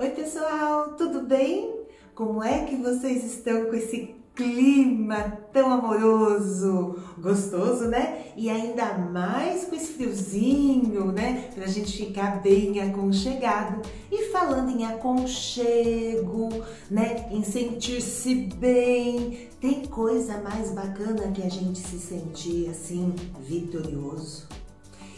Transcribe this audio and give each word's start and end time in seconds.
Oi 0.00 0.10
pessoal, 0.10 0.92
tudo 0.96 1.22
bem? 1.22 1.74
Como 2.14 2.40
é 2.40 2.66
que 2.66 2.76
vocês 2.76 3.24
estão 3.24 3.64
com 3.64 3.74
esse 3.74 4.14
clima 4.32 5.36
tão 5.52 5.72
amoroso, 5.72 6.94
gostoso, 7.18 7.86
né? 7.88 8.26
E 8.36 8.48
ainda 8.48 8.96
mais 8.96 9.64
com 9.64 9.74
esse 9.74 9.94
friozinho, 9.94 11.10
né? 11.10 11.50
Pra 11.52 11.66
gente 11.66 11.96
ficar 11.96 12.40
bem 12.40 12.80
aconchegado. 12.80 13.82
E 14.08 14.26
falando 14.26 14.70
em 14.70 14.86
aconchego, 14.86 16.48
né? 16.88 17.28
Em 17.32 17.42
sentir-se 17.42 18.36
bem, 18.54 19.48
tem 19.60 19.84
coisa 19.86 20.40
mais 20.40 20.70
bacana 20.70 21.32
que 21.32 21.42
a 21.42 21.50
gente 21.50 21.80
se 21.80 21.98
sentir 21.98 22.70
assim, 22.70 23.16
vitorioso. 23.40 24.46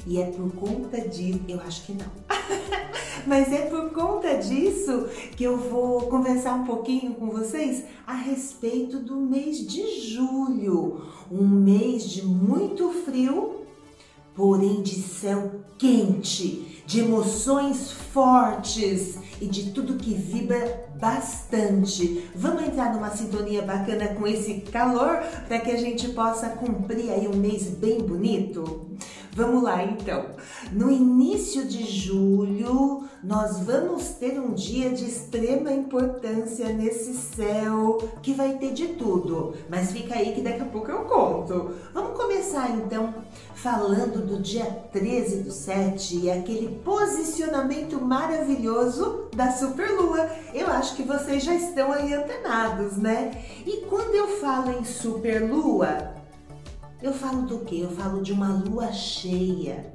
E 0.06 0.20
é 0.20 0.26
por 0.26 0.50
conta 0.52 1.00
disso, 1.08 1.40
eu 1.48 1.60
acho 1.60 1.86
que 1.86 1.92
não. 1.92 2.06
Mas 3.26 3.52
é 3.52 3.66
por 3.66 3.90
conta 3.90 4.34
disso 4.38 5.06
que 5.36 5.44
eu 5.44 5.56
vou 5.56 6.02
conversar 6.02 6.54
um 6.54 6.64
pouquinho 6.64 7.14
com 7.14 7.28
vocês 7.28 7.84
a 8.06 8.14
respeito 8.14 8.98
do 8.98 9.16
mês 9.16 9.58
de 9.58 10.00
julho, 10.00 11.02
um 11.30 11.46
mês 11.46 12.04
de 12.04 12.24
muito 12.24 12.90
frio, 13.04 13.56
porém 14.34 14.82
de 14.82 14.94
céu 15.02 15.60
quente, 15.76 16.82
de 16.86 17.00
emoções 17.00 17.92
fortes 17.92 19.18
e 19.40 19.46
de 19.46 19.70
tudo 19.70 19.96
que 19.96 20.14
vibra 20.14 20.90
bastante. 20.98 22.28
Vamos 22.34 22.62
entrar 22.64 22.94
numa 22.94 23.10
sintonia 23.10 23.62
bacana 23.62 24.08
com 24.08 24.26
esse 24.26 24.60
calor 24.60 25.18
para 25.46 25.60
que 25.60 25.70
a 25.70 25.76
gente 25.76 26.08
possa 26.08 26.48
cumprir 26.50 27.10
aí 27.10 27.26
um 27.26 27.36
mês 27.36 27.68
bem 27.68 27.98
bonito? 27.98 28.86
Vamos 29.32 29.62
lá 29.62 29.84
então. 29.84 30.26
No 30.72 30.90
início 30.90 31.64
de 31.64 31.84
julho, 31.84 33.04
nós 33.22 33.60
vamos 33.60 34.08
ter 34.10 34.40
um 34.40 34.54
dia 34.54 34.90
de 34.90 35.04
extrema 35.04 35.70
importância 35.70 36.68
nesse 36.72 37.14
céu 37.14 37.98
que 38.22 38.32
vai 38.32 38.54
ter 38.54 38.72
de 38.72 38.88
tudo. 38.88 39.54
Mas 39.68 39.92
fica 39.92 40.16
aí 40.16 40.32
que 40.34 40.40
daqui 40.40 40.62
a 40.62 40.66
pouco 40.66 40.90
eu 40.90 41.04
conto. 41.04 41.70
Vamos 41.94 42.18
começar 42.18 42.70
então 42.70 43.14
falando 43.54 44.26
do 44.26 44.40
dia 44.40 44.64
13 44.92 45.42
do 45.42 45.52
7 45.52 46.16
e 46.24 46.30
aquele 46.30 46.80
posicionamento 46.82 48.00
maravilhoso 48.00 49.28
da 49.36 49.52
superlua. 49.52 50.28
Eu 50.52 50.66
acho 50.68 50.96
que 50.96 51.02
vocês 51.02 51.44
já 51.44 51.54
estão 51.54 51.92
aí 51.92 52.12
antenados, 52.14 52.96
né? 52.96 53.30
E 53.64 53.84
quando 53.88 54.14
eu 54.14 54.26
falo 54.38 54.72
em 54.72 54.84
superlua, 54.84 56.19
eu 57.02 57.12
falo 57.12 57.42
do 57.42 57.60
que? 57.60 57.80
Eu 57.80 57.90
falo 57.90 58.22
de 58.22 58.32
uma 58.32 58.52
lua 58.52 58.92
cheia 58.92 59.94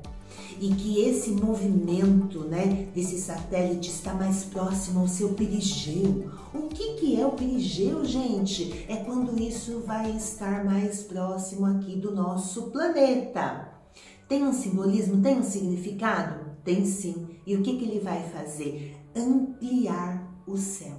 e 0.59 0.70
que 0.70 1.02
esse 1.02 1.31
movimento, 1.31 2.39
né, 2.39 2.88
desse 2.94 3.17
satélite 3.20 3.89
está 3.89 4.14
mais 4.14 4.45
próximo 4.45 5.02
ao 5.02 5.08
seu 5.08 5.30
perigeu. 5.33 6.31
O 6.53 6.67
que 6.70 6.94
que 6.95 7.20
é 7.20 7.26
o 7.26 7.31
perigeu, 7.31 8.06
gente? 8.06 8.86
É 8.88 8.98
quando 8.98 9.39
isso 9.39 9.81
vai 9.86 10.11
estar 10.11 10.64
mais 10.64 11.03
próximo 11.03 11.66
aqui 11.66 11.95
do 11.95 12.14
nosso 12.14 12.64
planeta. 12.72 13.70
Tem 14.28 14.44
um 14.44 14.53
simbolismo, 14.53 15.22
tem 15.22 15.38
um 15.38 15.44
significado? 15.44 16.45
Tem 16.64 16.86
sim. 16.86 17.28
E 17.45 17.56
o 17.56 17.61
que 17.61 17.78
que 17.78 17.86
ele 17.86 18.00
vai 18.00 18.28
fazer? 18.30 18.95
Ampliar 19.16 20.42
o 20.48 20.58
céu. 20.58 20.98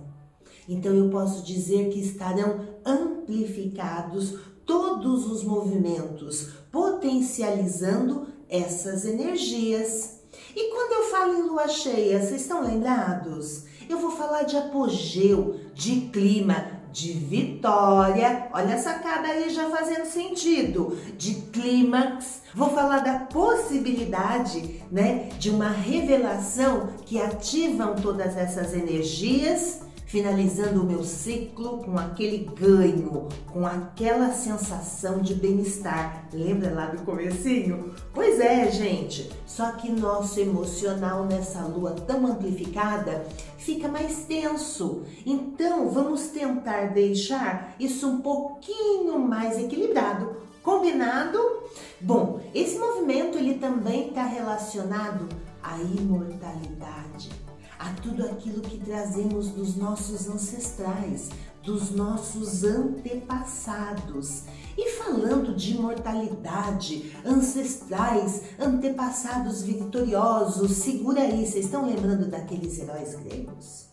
Então 0.69 0.93
eu 0.95 1.11
posso 1.11 1.45
dizer 1.45 1.91
que 1.91 2.01
estarão 2.01 2.61
amplificados 2.85 4.37
todos 4.67 5.31
os 5.31 5.45
movimentos, 5.45 6.49
potencializando 6.71 8.27
essas 8.49 9.05
energias. 9.05 10.21
E 10.55 10.71
quando 10.71 10.93
eu 10.93 11.11
falo 11.11 11.35
em 11.39 11.43
lua 11.43 11.69
cheia, 11.69 12.21
vocês 12.21 12.43
estão 12.43 12.63
lembrados? 12.63 13.65
Eu 13.89 13.99
vou 13.99 14.11
falar 14.11 14.43
de 14.43 14.57
apogeu, 14.57 15.61
de 15.73 16.03
clima, 16.13 16.77
de 16.93 17.13
vitória. 17.13 18.49
Olha 18.53 18.73
essa 18.73 18.95
sacada 18.95 19.29
aí 19.29 19.49
já 19.51 19.71
fazendo 19.71 20.07
sentido. 20.07 20.99
De 21.17 21.35
clímax. 21.53 22.43
Vou 22.55 22.71
falar 22.71 22.99
da 22.99 23.21
possibilidade, 23.21 24.83
né, 24.91 25.29
de 25.39 25.51
uma 25.51 25.69
revelação 25.69 26.89
que 27.05 27.21
ativam 27.21 27.95
todas 27.95 28.37
essas 28.37 28.75
energias 28.75 29.86
finalizando 30.07 30.83
o 30.83 30.87
meu 30.87 31.03
ciclo 31.05 31.79
com 31.79 31.99
aquele 31.99 32.49
ganho, 32.57 33.29
com 33.53 33.67
aquela 33.67 34.31
sensação 34.33 35.21
de 35.21 35.35
bem-estar. 35.35 36.29
Lembra 36.33 36.73
lá 36.73 36.87
do 36.87 37.03
comecinho? 37.03 37.93
Pois 38.15 38.41
é, 38.41 38.71
gente. 38.71 39.31
Só 39.45 39.73
que 39.73 39.91
nosso 39.91 40.41
emocional 40.41 41.27
nessa 41.27 41.61
lua 41.63 41.91
tão 41.91 42.25
amplificada 42.27 43.27
fica 43.59 43.89
mais 43.89 44.25
tenso. 44.25 45.03
Então, 45.27 45.91
vamos 45.91 46.29
tentar 46.29 46.93
deixar 46.93 47.75
isso 47.79 48.09
um 48.09 48.21
pouquinho 48.21 49.19
mais 49.19 49.59
equilibrado. 49.59 50.37
Combinado? 50.63 51.39
Bom, 52.01 52.41
esse 52.55 52.79
movimento 52.79 53.39
ele 53.39 53.55
também 53.55 54.09
está 54.09 54.25
relacionado 54.25 55.29
à 55.63 55.79
imortalidade 55.79 57.46
a 57.79 57.91
tudo 58.03 58.25
aquilo 58.25 58.61
que 58.61 58.79
trazemos 58.79 59.49
dos 59.49 59.77
nossos 59.77 60.29
ancestrais, 60.29 61.29
dos 61.63 61.91
nossos 61.91 62.65
antepassados. 62.65 64.45
E 64.79 64.91
falando 64.93 65.55
de 65.55 65.75
imortalidade, 65.75 67.17
ancestrais, 67.25 68.43
antepassados 68.59 69.63
vitoriosos, 69.63 70.73
segura 70.73 71.23
aí, 71.23 71.47
vocês 71.47 71.65
estão 71.65 71.87
lembrando 71.87 72.31
daqueles 72.31 72.79
heróis 72.79 73.15
gregos? 73.17 73.87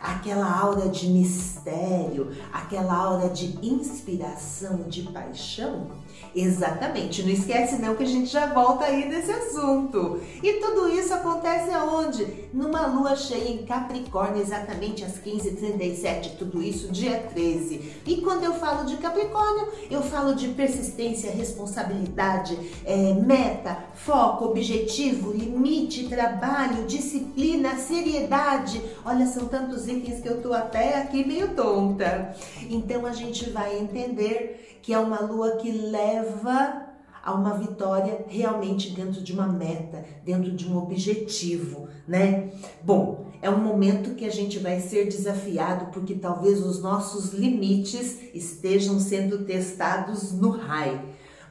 Aquela 0.00 0.48
aura 0.60 0.88
de 0.88 1.08
mistério, 1.08 2.30
aquela 2.52 2.94
aura 2.94 3.28
de 3.30 3.58
inspiração, 3.66 4.84
de 4.88 5.02
paixão? 5.04 5.90
Exatamente, 6.34 7.22
não 7.22 7.30
esquece 7.30 7.80
não 7.80 7.94
que 7.94 8.02
a 8.02 8.06
gente 8.06 8.26
já 8.26 8.46
volta 8.52 8.84
aí 8.84 9.08
nesse 9.08 9.30
assunto. 9.30 10.20
E 10.42 10.54
tudo 10.54 10.88
isso 10.88 11.12
acontece 11.12 11.70
aonde? 11.70 12.26
Numa 12.52 12.86
lua 12.86 13.16
cheia 13.16 13.50
em 13.50 13.64
Capricórnio, 13.64 14.40
exatamente 14.40 15.04
às 15.04 15.18
15h37, 15.18 16.36
tudo 16.38 16.62
isso 16.62 16.92
dia 16.92 17.18
13. 17.32 18.02
E 18.06 18.16
quando 18.20 18.44
eu 18.44 18.54
falo 18.54 18.84
de 18.84 18.96
Capricórnio, 18.98 19.68
eu 19.90 20.02
falo 20.02 20.34
de 20.34 20.48
persistência, 20.48 21.30
responsabilidade, 21.30 22.58
é, 22.84 23.14
meta, 23.14 23.84
foco, 23.94 24.46
objetivo, 24.46 25.32
limite, 25.32 26.08
trabalho, 26.08 26.86
disciplina, 26.86 27.76
seriedade. 27.76 28.82
Olha, 29.04 29.26
são 29.26 29.46
tantos 29.46 29.88
itens 29.88 30.20
que 30.20 30.28
eu 30.28 30.42
tô 30.42 30.52
até 30.52 30.98
aqui 30.98 31.26
meio 31.26 31.54
tonta. 31.54 32.34
Então 32.70 33.06
a 33.06 33.12
gente 33.12 33.50
vai 33.50 33.78
entender 33.78 34.78
que 34.82 34.94
é 34.94 34.98
uma 34.98 35.20
lua 35.20 35.56
que 35.56 35.70
leva 35.70 36.07
leva 36.08 36.86
a 37.22 37.34
uma 37.34 37.54
vitória 37.54 38.24
realmente 38.28 38.90
dentro 38.90 39.22
de 39.22 39.32
uma 39.32 39.46
meta, 39.46 40.04
dentro 40.24 40.50
de 40.52 40.66
um 40.66 40.78
objetivo, 40.78 41.88
né? 42.06 42.50
Bom, 42.82 43.26
é 43.42 43.50
um 43.50 43.58
momento 43.58 44.14
que 44.14 44.24
a 44.24 44.30
gente 44.30 44.58
vai 44.58 44.80
ser 44.80 45.06
desafiado 45.06 45.86
porque 45.92 46.14
talvez 46.14 46.64
os 46.64 46.80
nossos 46.80 47.32
limites 47.32 48.18
estejam 48.34 48.98
sendo 48.98 49.44
testados 49.44 50.32
no 50.32 50.50
raio. 50.50 51.00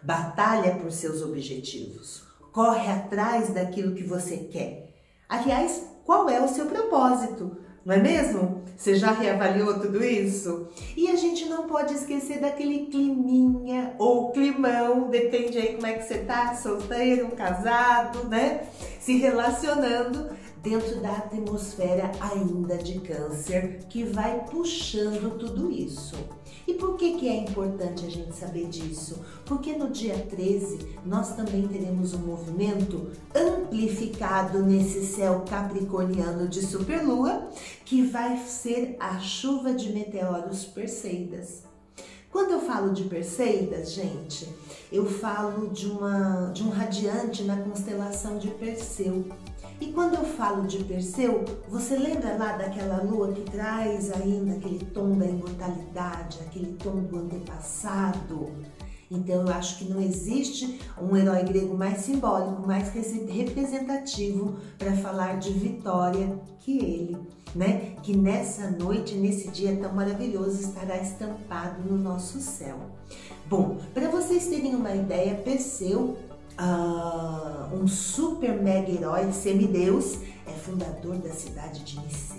Batalha 0.02 0.76
por 0.76 0.92
seus 0.92 1.22
objetivos. 1.22 2.24
Corre 2.52 2.92
atrás 2.92 3.54
daquilo 3.54 3.94
que 3.94 4.04
você 4.04 4.38
quer. 4.38 4.96
Aliás, 5.30 5.84
qual 6.06 6.30
é 6.30 6.42
o 6.44 6.48
seu 6.48 6.66
propósito? 6.66 7.58
Não 7.88 7.96
é 7.96 8.00
mesmo? 8.00 8.64
Você 8.76 8.96
já 8.96 9.12
reavaliou 9.12 9.80
tudo 9.80 10.04
isso? 10.04 10.68
E 10.98 11.08
a 11.08 11.16
gente 11.16 11.46
não 11.46 11.68
pode 11.68 11.94
esquecer 11.94 12.42
daquele 12.42 12.88
climinha 12.88 13.94
ou 13.98 14.34
climão, 14.34 15.10
depende 15.10 15.58
aí 15.58 15.76
como 15.76 15.88
é 15.88 15.94
que 15.94 16.04
você 16.04 16.18
tá, 16.18 16.54
solteiro, 16.54 17.30
casado, 17.30 18.28
né? 18.28 18.68
Se 19.00 19.16
relacionando 19.16 20.28
dentro 20.68 21.00
da 21.00 21.12
atmosfera 21.12 22.12
ainda 22.20 22.78
de 22.78 23.00
câncer 23.00 23.86
que 23.88 24.04
vai 24.04 24.44
puxando 24.52 25.38
tudo 25.38 25.72
isso. 25.72 26.18
E 26.68 26.74
por 26.74 26.98
que, 26.98 27.18
que 27.18 27.30
é 27.30 27.38
importante 27.38 28.06
a 28.06 28.10
gente 28.10 28.36
saber 28.36 28.68
disso? 28.68 29.22
Porque 29.46 29.78
no 29.78 29.90
dia 29.90 30.18
13 30.30 30.98
nós 31.06 31.38
também 31.38 31.66
teremos 31.70 32.14
um 32.14 32.20
movimento 32.20 33.10
amplificado 33.34 34.62
nesse 34.62 35.06
céu 35.06 35.46
capricorniano 35.50 36.50
de 36.50 36.62
superlua 36.62 37.48
que 37.86 38.02
vai 38.02 38.38
ser 38.46 38.98
a 39.00 39.20
chuva 39.20 39.74
de 39.74 39.94
meteoros 39.94 40.66
Perseidas. 40.66 41.64
Quando 42.30 42.52
eu 42.52 42.60
falo 42.60 42.92
de 42.92 43.06
Perseidas, 43.06 43.94
gente, 43.94 44.50
eu 44.92 45.06
falo 45.06 45.70
de, 45.70 45.88
uma, 45.88 46.52
de 46.54 46.62
um 46.62 46.70
radiante 46.70 47.44
na 47.44 47.56
constelação 47.56 48.38
de 48.38 48.50
Perseu. 48.50 49.26
E 49.80 49.88
quando 49.88 50.16
eu 50.16 50.24
falo 50.24 50.66
de 50.66 50.84
Perseu, 50.84 51.46
você 51.70 51.96
lembra 51.96 52.36
lá 52.36 52.58
daquela 52.58 53.04
lua 53.04 53.32
que 53.32 53.42
traz 53.42 54.12
ainda 54.12 54.54
aquele 54.54 54.84
tom 54.86 55.16
da 55.18 55.26
imortalidade, 55.26 56.40
aquele 56.42 56.74
tom 56.74 57.04
do 57.04 57.20
antepassado? 57.20 58.50
Então 59.10 59.48
eu 59.48 59.50
acho 59.54 59.78
que 59.78 59.86
não 59.86 60.02
existe 60.02 60.80
um 61.00 61.16
herói 61.16 61.44
grego 61.44 61.78
mais 61.78 62.00
simbólico, 62.00 62.66
mais 62.66 62.90
representativo 62.90 64.58
para 64.78 64.94
falar 64.94 65.38
de 65.38 65.52
vitória 65.54 66.38
que 66.60 66.78
ele, 66.80 67.18
né? 67.56 67.96
Que 68.04 68.18
nessa 68.18 68.70
noite, 68.72 69.16
nesse 69.16 69.50
dia 69.50 69.78
tão 69.78 69.94
maravilhoso, 69.94 70.60
estará 70.60 70.98
estampado 70.98 71.84
no 71.90 71.98
nosso 71.98 72.40
céu. 72.40 72.78
Bom, 73.50 73.78
para 73.94 74.10
vocês 74.10 74.48
terem 74.48 74.76
uma 74.76 74.94
ideia, 74.94 75.36
Perseu, 75.36 76.18
uh, 76.60 77.76
um 77.76 77.88
super 77.88 78.62
mega 78.62 78.92
herói, 78.92 79.32
semideus, 79.32 80.20
é 80.46 80.52
fundador 80.52 81.18
da 81.18 81.32
cidade 81.32 81.84
de 81.84 82.00
Niceu 82.00 82.38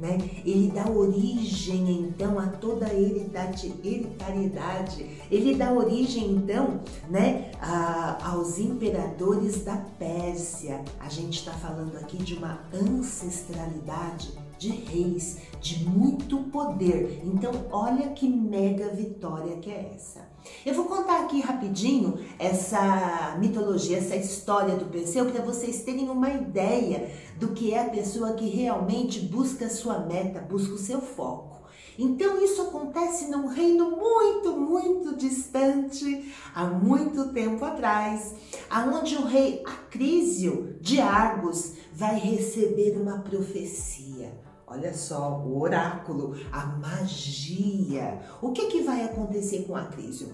né? 0.00 0.18
Ele 0.46 0.72
dá 0.74 0.88
origem 0.88 2.08
então 2.08 2.38
a 2.38 2.46
toda 2.46 2.86
a 2.86 2.94
hereditariedade. 2.94 5.06
Ele 5.30 5.54
dá 5.54 5.70
origem 5.70 6.32
então, 6.32 6.80
né, 7.08 7.50
a, 7.60 8.30
aos 8.30 8.58
imperadores 8.58 9.62
da 9.62 9.76
Pérsia. 9.76 10.82
A 10.98 11.10
gente 11.10 11.40
está 11.40 11.52
falando 11.52 11.98
aqui 11.98 12.16
de 12.16 12.32
uma 12.34 12.60
ancestralidade 12.72 14.32
de 14.58 14.70
reis, 14.70 15.40
de 15.60 15.84
muito 15.84 16.38
poder. 16.44 17.20
Então, 17.24 17.52
olha 17.70 18.08
que 18.08 18.26
mega 18.26 18.88
vitória 18.88 19.58
que 19.58 19.70
é 19.70 19.92
essa. 19.94 20.29
Eu 20.64 20.74
vou 20.74 20.84
contar 20.86 21.20
aqui 21.20 21.40
rapidinho 21.40 22.18
essa 22.38 23.36
mitologia, 23.38 23.98
essa 23.98 24.16
história 24.16 24.76
do 24.76 24.86
Perseu 24.86 25.26
para 25.26 25.44
vocês 25.44 25.82
terem 25.82 26.08
uma 26.08 26.30
ideia 26.30 27.10
do 27.38 27.48
que 27.48 27.72
é 27.72 27.82
a 27.82 27.90
pessoa 27.90 28.32
que 28.34 28.48
realmente 28.48 29.20
busca 29.20 29.66
a 29.66 29.70
sua 29.70 29.98
meta, 30.00 30.40
busca 30.40 30.74
o 30.74 30.78
seu 30.78 31.00
foco. 31.00 31.60
Então 31.98 32.42
isso 32.42 32.62
acontece 32.62 33.30
num 33.30 33.48
reino 33.48 33.90
muito, 33.90 34.56
muito 34.56 35.16
distante, 35.16 36.32
há 36.54 36.64
muito 36.64 37.32
tempo 37.32 37.64
atrás, 37.64 38.34
aonde 38.70 39.16
o 39.16 39.26
rei 39.26 39.62
Acrísio 39.66 40.76
de 40.80 41.00
Argos 41.00 41.74
vai 41.92 42.18
receber 42.18 42.98
uma 42.98 43.18
profecia 43.18 44.49
Olha 44.72 44.94
só, 44.94 45.42
o 45.44 45.60
oráculo, 45.60 46.36
a 46.52 46.64
magia. 46.64 48.20
O 48.40 48.52
que, 48.52 48.66
que 48.66 48.82
vai 48.82 49.02
acontecer 49.02 49.64
com 49.64 49.74
Acrísio? 49.74 50.28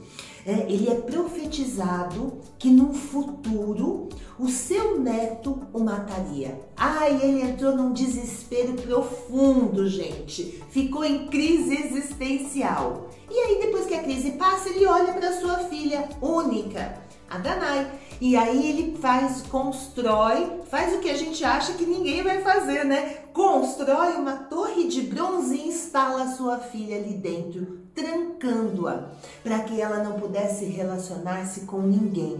É, 0.45 0.71
ele 0.71 0.91
é 0.91 0.95
profetizado 0.97 2.35
que 2.59 2.69
no 2.69 2.93
futuro 2.93 4.11
o 4.39 4.47
seu 4.47 5.01
neto 5.01 5.59
o 5.73 5.81
mataria. 5.81 6.61
Ai, 6.77 7.19
ele 7.23 7.41
entrou 7.41 7.75
num 7.75 7.95
desespero 7.95 8.75
profundo, 8.75 9.89
gente. 9.89 10.63
Ficou 10.69 11.03
em 11.03 11.29
crise 11.29 11.87
existencial. 11.87 13.09
E 13.31 13.39
aí, 13.39 13.59
depois 13.63 13.87
que 13.87 13.95
a 13.95 14.03
crise 14.03 14.33
passa, 14.33 14.69
ele 14.69 14.85
olha 14.85 15.15
para 15.15 15.41
sua 15.41 15.61
filha 15.61 16.11
única, 16.21 16.99
a 17.31 17.39
Danai 17.39 17.91
e 18.21 18.37
aí 18.37 18.71
ele 18.71 18.97
faz, 18.97 19.43
constrói, 19.43 20.61
faz 20.71 20.95
o 20.95 21.01
que 21.01 21.11
a 21.11 21.17
gente 21.17 21.45
acha 21.45 21.75
que 21.75 21.85
ninguém 21.85 22.23
vai 22.23 22.41
fazer, 22.41 22.85
né? 22.85 23.19
Constrói 23.33 24.15
uma 24.15 24.37
torre 24.37 24.89
de 24.89 25.03
bronze 25.03 25.55
e 25.55 25.69
instala 25.69 26.29
sua 26.29 26.59
filha 26.59 26.97
ali 26.97 27.13
dentro, 27.13 27.81
trancando-a, 27.95 29.11
para 29.43 29.61
que 29.61 29.81
ela 29.81 30.03
não 30.03 30.19
pudesse 30.19 30.65
relacionar-se 30.65 31.61
com 31.63 31.81
ninguém. 31.83 32.35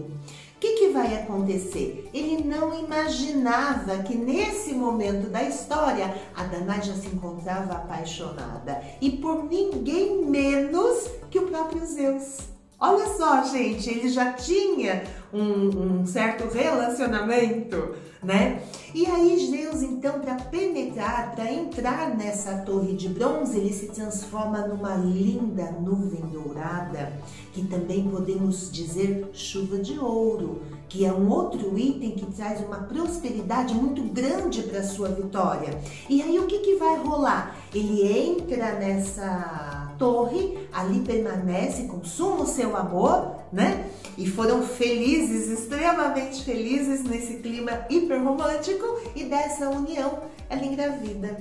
O 0.57 0.59
que, 0.59 0.73
que, 0.73 0.87
vai 0.89 1.13
acontecer? 1.13 2.09
Ele 2.11 2.43
não 2.43 2.73
imaginava 2.83 3.99
que 3.99 4.17
nesse 4.17 4.73
momento 4.73 5.29
da 5.29 5.43
história 5.43 6.19
a 6.35 6.45
Danai 6.45 6.81
já 6.81 6.95
se 6.95 7.05
encontrava 7.05 7.73
apaixonada 7.73 8.81
e 8.99 9.11
por 9.11 9.43
ninguém 9.43 10.25
menos 10.25 11.07
que 11.29 11.37
o 11.37 11.45
próprio 11.45 11.85
Zeus. 11.85 12.56
Olha 12.79 13.07
só, 13.17 13.43
gente, 13.43 13.89
ele 13.89 14.07
já 14.07 14.33
tinha 14.33 15.03
um, 15.33 16.01
um 16.01 16.05
certo 16.05 16.47
relacionamento, 16.53 17.95
né? 18.21 18.61
E 18.93 19.03
aí 19.05 19.49
Deus, 19.49 19.81
então, 19.81 20.19
para 20.19 20.35
penetrar, 20.35 21.33
para 21.33 21.51
entrar 21.51 22.15
nessa 22.15 22.59
torre 22.59 22.93
de 22.93 23.09
bronze, 23.09 23.57
ele 23.57 23.73
se 23.73 23.87
transforma 23.87 24.59
numa 24.59 24.95
linda 24.95 25.71
nuvem 25.81 26.21
dourada, 26.27 27.13
que 27.51 27.65
também 27.65 28.07
podemos 28.07 28.71
dizer 28.71 29.27
chuva 29.33 29.79
de 29.79 29.97
ouro, 29.97 30.61
que 30.87 31.03
é 31.03 31.11
um 31.11 31.29
outro 31.29 31.77
item 31.77 32.11
que 32.11 32.27
traz 32.27 32.61
uma 32.61 32.77
prosperidade 32.77 33.73
muito 33.73 34.03
grande 34.03 34.61
para 34.61 34.83
sua 34.83 35.09
vitória. 35.09 35.79
E 36.07 36.21
aí 36.21 36.37
o 36.37 36.45
que, 36.45 36.59
que 36.59 36.75
vai 36.75 36.97
rolar? 36.97 37.55
Ele 37.73 38.07
entra 38.07 38.73
nessa 38.73 39.76
torre, 39.97 40.67
ali 40.71 40.99
permanece, 41.01 41.83
consuma 41.83 42.43
o 42.43 42.47
seu 42.47 42.75
amor, 42.75 43.35
né? 43.51 43.89
E 44.17 44.29
foram 44.29 44.61
felizes, 44.63 45.47
extremamente 45.59 46.43
felizes 46.43 47.03
nesse 47.03 47.37
clima 47.37 47.85
hiper 47.89 48.23
romântico 48.23 48.99
e 49.15 49.25
dessa 49.25 49.69
união 49.69 50.19
ela 50.49 50.65
engravida. 50.65 51.37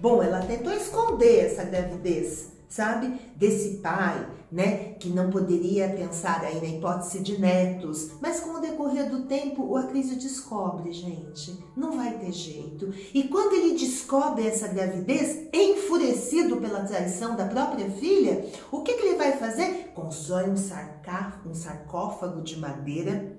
Bom, 0.00 0.22
ela 0.22 0.40
tentou 0.40 0.72
esconder 0.72 1.46
essa 1.46 1.64
gravidez, 1.64 2.48
sabe? 2.70 3.20
Desse 3.36 3.78
pai, 3.78 4.26
né? 4.50 4.94
Que 4.94 5.10
não 5.10 5.28
poderia 5.28 5.88
pensar 5.90 6.40
aí 6.42 6.60
na 6.60 6.76
hipótese 6.76 7.18
de 7.18 7.38
netos. 7.38 8.12
Mas 8.20 8.40
com 8.40 8.50
o 8.50 8.60
decorrer 8.60 9.10
do 9.10 9.24
tempo, 9.24 9.64
o 9.64 9.76
Acrísio 9.76 10.16
descobre, 10.16 10.92
gente. 10.92 11.58
Não 11.76 11.96
vai 11.96 12.16
ter 12.18 12.32
jeito. 12.32 12.94
E 13.12 13.24
quando 13.24 13.54
ele 13.54 13.76
descobre 13.76 14.46
essa 14.46 14.68
gravidez, 14.68 15.48
enfurecido 15.52 16.58
pela 16.58 16.84
traição 16.84 17.34
da 17.34 17.46
própria 17.46 17.90
filha, 17.90 18.46
o 18.70 18.82
que, 18.82 18.94
que 18.94 19.06
ele 19.06 19.16
vai 19.16 19.36
fazer? 19.36 19.90
Constrói 19.94 20.48
um, 20.48 21.50
um 21.50 21.54
sarcófago 21.54 22.40
de 22.42 22.56
madeira, 22.56 23.36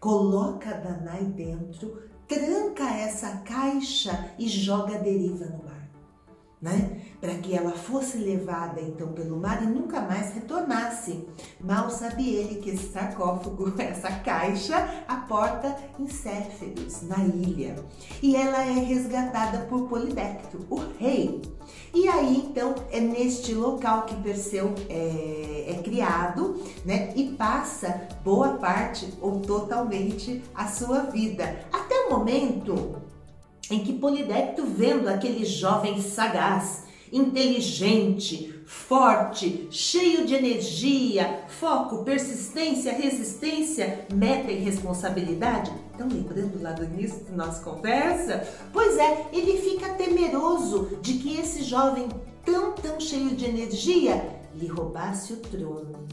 coloca 0.00 0.72
Danai 0.72 1.24
dentro, 1.24 2.02
tranca 2.26 2.88
essa 2.94 3.38
caixa 3.38 4.32
e 4.38 4.48
joga 4.48 4.94
a 4.94 4.98
deriva 4.98 5.44
no 5.44 5.64
mar 5.64 5.69
né? 6.60 7.00
Para 7.20 7.34
que 7.34 7.56
ela 7.56 7.72
fosse 7.72 8.18
levada 8.18 8.80
então 8.80 9.08
pelo 9.08 9.38
mar 9.38 9.62
e 9.62 9.66
nunca 9.66 10.00
mais 10.00 10.34
retornasse. 10.34 11.26
Mal 11.60 11.90
sabe 11.90 12.28
ele 12.28 12.60
que 12.60 12.70
esse 12.70 12.92
sarcófago, 12.92 13.72
essa 13.80 14.10
caixa, 14.10 14.76
aporta 15.08 15.74
em 15.98 16.06
Céfiros, 16.06 17.02
na 17.02 17.18
ilha. 17.24 17.76
E 18.22 18.36
ela 18.36 18.62
é 18.62 18.72
resgatada 18.72 19.66
por 19.66 19.88
Polidecto, 19.88 20.58
o 20.68 20.80
rei. 20.98 21.40
E 21.94 22.08
aí 22.08 22.46
então 22.48 22.74
é 22.90 23.00
neste 23.00 23.54
local 23.54 24.02
que 24.02 24.14
Perseu 24.16 24.74
é, 24.88 25.66
é 25.68 25.82
criado, 25.82 26.62
né? 26.84 27.12
E 27.16 27.32
passa 27.32 28.08
boa 28.22 28.54
parte 28.54 29.12
ou 29.20 29.40
totalmente 29.40 30.42
a 30.54 30.66
sua 30.66 31.00
vida. 31.04 31.64
Até 31.72 32.06
o 32.06 32.10
momento 32.10 33.09
em 33.70 33.84
que 33.84 33.92
Polidecto, 33.92 34.64
vendo 34.66 35.08
aquele 35.08 35.44
jovem 35.44 36.00
sagaz, 36.02 36.84
inteligente, 37.12 38.54
forte, 38.66 39.66
cheio 39.70 40.26
de 40.26 40.34
energia, 40.34 41.44
foco, 41.48 42.04
persistência, 42.04 42.92
resistência, 42.92 44.06
meta 44.12 44.50
e 44.50 44.60
responsabilidade. 44.60 45.72
Estão 45.90 46.08
lembrando 46.08 46.62
lá 46.62 46.72
do 46.72 46.84
início 46.84 47.24
da 47.24 47.44
nossa 47.44 47.62
conversa? 47.62 48.46
Pois 48.72 48.96
é, 48.96 49.26
ele 49.32 49.60
fica 49.60 49.94
temeroso 49.94 50.98
de 51.02 51.14
que 51.14 51.36
esse 51.38 51.62
jovem 51.62 52.08
tão, 52.44 52.72
tão 52.72 52.98
cheio 53.00 53.30
de 53.30 53.44
energia 53.44 54.40
lhe 54.54 54.66
roubasse 54.66 55.32
o 55.32 55.36
trono. 55.36 56.06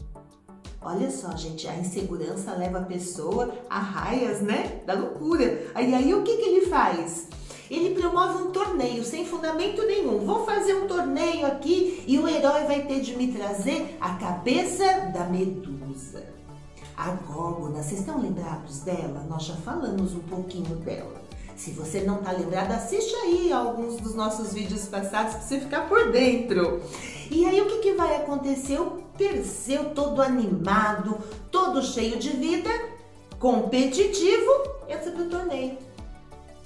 Olha 0.80 1.10
só, 1.10 1.36
gente, 1.36 1.66
a 1.66 1.76
insegurança 1.76 2.52
leva 2.54 2.78
a 2.78 2.84
pessoa 2.84 3.52
a 3.68 3.78
raias, 3.78 4.40
né? 4.40 4.80
Da 4.86 4.94
loucura. 4.94 5.66
Aí, 5.74 5.92
aí 5.92 6.14
o 6.14 6.22
que, 6.22 6.36
que 6.36 6.48
ele 6.48 6.66
faz? 6.66 7.28
Ele 7.70 8.00
promove 8.00 8.42
um 8.44 8.50
torneio 8.50 9.04
sem 9.04 9.26
fundamento 9.26 9.82
nenhum. 9.86 10.20
Vou 10.20 10.44
fazer 10.44 10.74
um 10.74 10.86
torneio 10.86 11.46
aqui 11.46 12.02
e 12.06 12.18
o 12.18 12.26
herói 12.26 12.64
vai 12.64 12.82
ter 12.82 13.00
de 13.00 13.14
me 13.16 13.32
trazer 13.32 13.96
a 14.00 14.14
cabeça 14.14 15.10
da 15.12 15.24
medusa. 15.24 16.24
A 16.96 17.10
Górgona, 17.10 17.82
vocês 17.82 18.00
estão 18.00 18.20
lembrados 18.20 18.80
dela? 18.80 19.24
Nós 19.28 19.44
já 19.44 19.54
falamos 19.56 20.14
um 20.14 20.20
pouquinho 20.20 20.76
dela. 20.76 21.18
Se 21.54 21.72
você 21.72 22.00
não 22.00 22.18
está 22.18 22.32
lembrado, 22.32 22.72
assiste 22.72 23.14
aí 23.16 23.52
alguns 23.52 23.96
dos 23.96 24.14
nossos 24.14 24.54
vídeos 24.54 24.86
passados 24.86 25.34
para 25.34 25.42
você 25.42 25.60
ficar 25.60 25.88
por 25.88 26.10
dentro. 26.10 26.80
E 27.30 27.44
aí 27.44 27.60
o 27.60 27.66
que, 27.66 27.78
que 27.78 27.92
vai 27.94 28.16
acontecer? 28.16 28.80
O 28.80 29.08
Perseu 29.18 29.90
todo 29.90 30.22
animado, 30.22 31.18
todo 31.50 31.82
cheio 31.82 32.18
de 32.18 32.30
vida, 32.30 32.70
competitivo, 33.40 34.52
entra 34.88 35.10
pro 35.10 35.28
torneio 35.28 35.87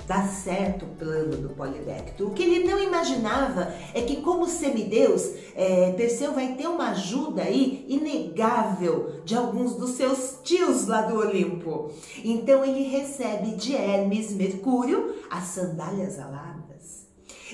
dá 0.06 0.23
certo 0.26 0.85
o 0.85 0.88
plano 0.88 1.37
do 1.37 1.50
Polidecto. 1.50 2.26
O 2.26 2.30
que 2.30 2.42
ele 2.42 2.68
não 2.68 2.78
imaginava 2.78 3.73
é 3.94 4.02
que, 4.02 4.16
como 4.16 4.47
semideus, 4.47 5.30
é, 5.54 5.92
Perseu 5.92 6.32
vai 6.32 6.54
ter 6.54 6.66
uma 6.66 6.90
ajuda 6.90 7.42
aí 7.42 7.85
inegável 7.88 9.21
de 9.25 9.37
alguns 9.37 9.75
dos 9.75 9.90
seus 9.90 10.38
tios 10.42 10.87
lá 10.87 11.02
do 11.02 11.16
Olimpo. 11.16 11.90
Então 12.25 12.64
ele 12.64 12.82
recebe 12.85 13.54
de 13.56 13.75
Hermes 13.75 14.32
Mercúrio 14.32 15.14
as 15.30 15.44
sandálias 15.44 16.18
aladas. 16.18 17.06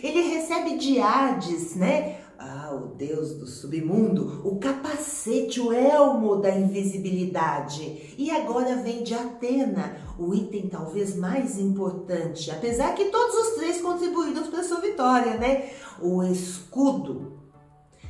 Ele 0.02 0.22
recebe 0.22 0.76
de 0.76 1.00
Hades, 1.00 1.74
né? 1.74 2.18
Ah, 2.38 2.72
o 2.72 2.94
deus 2.94 3.34
do 3.34 3.46
submundo, 3.46 4.42
o 4.48 4.60
capacete, 4.60 5.60
o 5.60 5.72
elmo 5.72 6.36
da 6.36 6.50
invisibilidade. 6.56 8.14
E 8.16 8.30
agora 8.30 8.76
vem 8.76 9.02
de 9.02 9.12
Atena, 9.12 9.96
o 10.16 10.32
item 10.32 10.68
talvez 10.68 11.16
mais 11.16 11.58
importante, 11.58 12.48
apesar 12.50 12.94
que 12.94 13.06
todos 13.06 13.34
os 13.34 13.54
três 13.56 13.80
contribuíram 13.80 14.46
para 14.46 14.62
sua 14.62 14.80
vitória, 14.80 15.36
né? 15.36 15.70
O 16.00 16.22
escudo. 16.22 17.38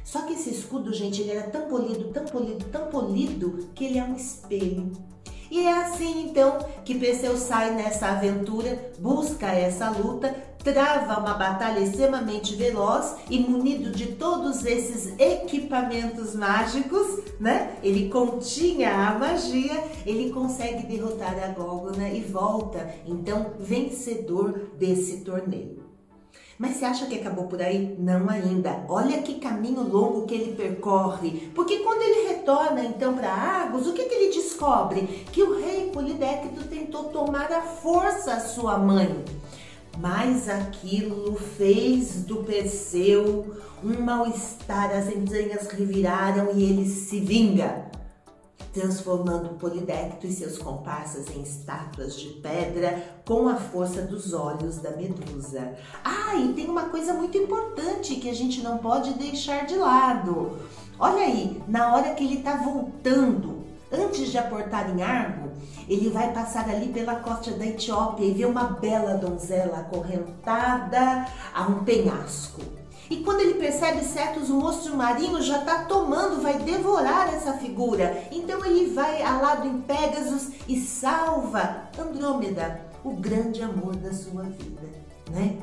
Só 0.05 0.23
que 0.23 0.35
esse 0.35 0.51
escudo, 0.51 0.93
gente, 0.93 1.23
ele 1.23 1.31
era 1.31 1.49
tão 1.51 1.67
polido, 1.69 2.13
tão 2.13 2.25
polido, 2.25 2.67
tão 2.67 2.87
polido, 2.87 3.71
que 3.75 3.87
ele 3.87 3.99
é 3.99 4.05
um 4.05 4.15
espelho. 4.15 4.93
E 5.51 5.61
é 5.61 5.73
assim 5.73 6.29
então 6.29 6.59
que 6.85 6.99
Perseu 6.99 7.37
sai 7.37 7.75
nessa 7.75 8.09
aventura, 8.09 8.93
busca 8.99 9.47
essa 9.47 9.89
luta, 9.91 10.35
trava 10.63 11.21
uma 11.21 11.35
batalha 11.35 11.81
extremamente 11.81 12.55
veloz 12.55 13.17
e 13.31 13.39
munido 13.39 13.91
de 13.91 14.07
todos 14.13 14.65
esses 14.65 15.19
equipamentos 15.19 16.35
mágicos, 16.35 17.21
né? 17.41 17.77
Ele 17.83 18.09
continha 18.09 19.09
a 19.09 19.19
magia, 19.19 19.85
ele 20.05 20.31
consegue 20.31 20.87
derrotar 20.87 21.37
a 21.43 21.49
Górgona 21.49 22.09
e 22.09 22.21
volta 22.21 22.95
então 23.07 23.53
vencedor 23.59 24.71
desse 24.79 25.19
torneio. 25.19 25.89
Mas 26.59 26.77
você 26.77 26.85
acha 26.87 27.07
que 27.07 27.15
acabou 27.15 27.47
por 27.47 27.63
aí? 27.63 27.95
Não 27.97 28.29
ainda. 28.29 28.85
Olha 28.89 29.23
que 29.23 29.35
caminho 29.35 29.81
longo 29.81 30.27
que 30.27 30.35
ele 30.35 30.57
percorre. 30.57 31.53
Porque 31.55 31.79
quando 31.79 32.03
ele 32.03 32.29
retorna 32.31 32.85
então 32.85 33.15
para 33.15 33.33
Argos, 33.33 33.87
o 33.87 33.93
que, 33.93 34.03
que 34.03 34.15
ele 34.15 34.35
descobre? 34.35 35.03
Que 35.33 35.41
o 35.41 35.57
rei 35.61 35.91
Polidecto 35.93 36.65
tentou 36.65 37.05
tomar 37.05 37.53
à 37.53 37.63
força 37.63 38.33
a 38.33 38.41
sua 38.41 38.77
mãe. 38.77 39.25
Mas 40.01 40.49
aquilo 40.49 41.35
fez 41.37 42.23
do 42.25 42.45
Perseu 42.45 43.57
um 43.83 44.01
mal-estar, 44.01 44.91
as 44.91 45.09
entranhas 45.09 45.67
reviraram 45.69 46.53
e 46.55 46.63
ele 46.63 46.89
se 46.89 47.21
vinga 47.21 47.89
transformando 48.73 49.59
Polidecto 49.59 50.27
e 50.27 50.33
seus 50.33 50.59
comparsas 50.59 51.27
em 51.35 51.43
estátuas 51.43 52.19
de 52.19 52.29
pedra 52.35 53.03
com 53.27 53.49
a 53.49 53.57
força 53.57 54.03
dos 54.03 54.33
olhos 54.33 54.79
da 54.79 54.91
Medusa. 54.91 55.75
Ah, 56.05 56.37
e 56.37 56.53
tem 56.53 56.69
uma 56.69 56.89
coisa 56.89 57.13
muito 57.15 57.37
importante 57.37 58.17
que 58.17 58.31
a 58.31 58.35
gente 58.35 58.63
não 58.63 58.79
pode 58.79 59.15
deixar 59.15 59.67
de 59.67 59.75
lado. 59.75 60.59
Olha 60.99 61.23
aí, 61.23 61.61
na 61.67 61.95
hora 61.95 62.15
que 62.15 62.25
ele 62.25 62.39
está 62.39 62.57
voltando, 62.57 63.65
antes 63.91 64.29
de 64.29 64.39
aportar 64.39 64.97
em 64.97 65.03
Argo, 65.03 65.51
ele 65.89 66.11
vai 66.11 66.33
passar 66.33 66.69
ali 66.69 66.89
pela 66.89 67.17
costa 67.17 67.53
da 67.53 67.67
Etiópia 67.67 68.27
e 68.27 68.33
vê 68.33 68.45
uma 68.45 68.65
bela 68.65 69.15
donzela 69.15 69.79
acorrentada 69.79 71.27
a 71.55 71.63
um 71.63 71.83
penhasco. 71.85 72.61
E 73.11 73.17
quando 73.19 73.41
ele 73.41 73.55
percebe 73.55 74.05
certos, 74.05 74.51
o 74.51 74.55
monstro 74.55 74.95
marinho 74.95 75.41
já 75.41 75.61
está 75.61 75.85
tomando, 75.85 76.43
vai 76.43 76.59
devorar 76.59 77.33
essa 77.33 77.55
figura. 77.55 78.23
Então 78.31 78.63
ele 78.65 78.93
vai 78.93 79.23
ao 79.23 79.41
lado 79.41 79.67
em 79.67 79.81
Pégasus 79.81 80.51
e 80.69 80.79
salva 80.79 81.89
Andrômeda, 81.99 82.83
o 83.03 83.15
grande 83.15 83.63
amor 83.63 83.97
da 83.97 84.13
sua 84.13 84.43
vida, 84.43 84.83
né? 85.31 85.57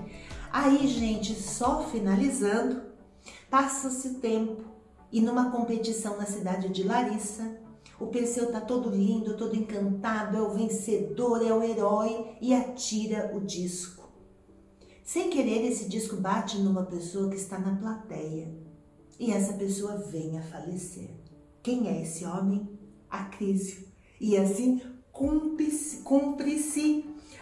Aí, 0.51 0.87
gente, 0.87 1.35
só 1.35 1.83
finalizando, 1.83 2.81
passa-se 3.49 4.15
tempo 4.15 4.63
e 5.11 5.21
numa 5.21 5.51
competição 5.51 6.17
na 6.17 6.25
cidade 6.25 6.69
de 6.69 6.83
Larissa, 6.83 7.43
o 7.99 8.07
Perseu 8.07 8.51
tá 8.51 8.59
todo 8.59 8.89
lindo, 8.89 9.37
todo 9.37 9.55
encantado, 9.55 10.37
é 10.37 10.41
o 10.41 10.53
vencedor, 10.53 11.45
é 11.45 11.53
o 11.53 11.63
herói 11.63 12.37
e 12.41 12.53
atira 12.53 13.31
o 13.35 13.41
disco. 13.41 14.09
Sem 15.03 15.29
querer, 15.29 15.65
esse 15.65 15.87
disco 15.87 16.15
bate 16.15 16.57
numa 16.57 16.83
pessoa 16.83 17.29
que 17.29 17.35
está 17.35 17.59
na 17.59 17.75
plateia 17.75 18.53
e 19.19 19.31
essa 19.31 19.53
pessoa 19.53 19.97
vem 19.97 20.37
a 20.37 20.41
falecer. 20.41 21.09
Quem 21.63 21.87
é 21.87 22.01
esse 22.01 22.25
homem? 22.25 22.67
Acrísio. 23.09 23.85
E 24.19 24.35
assim 24.35 24.81
cumpre-se 25.11 25.97
cumpre 26.01 26.59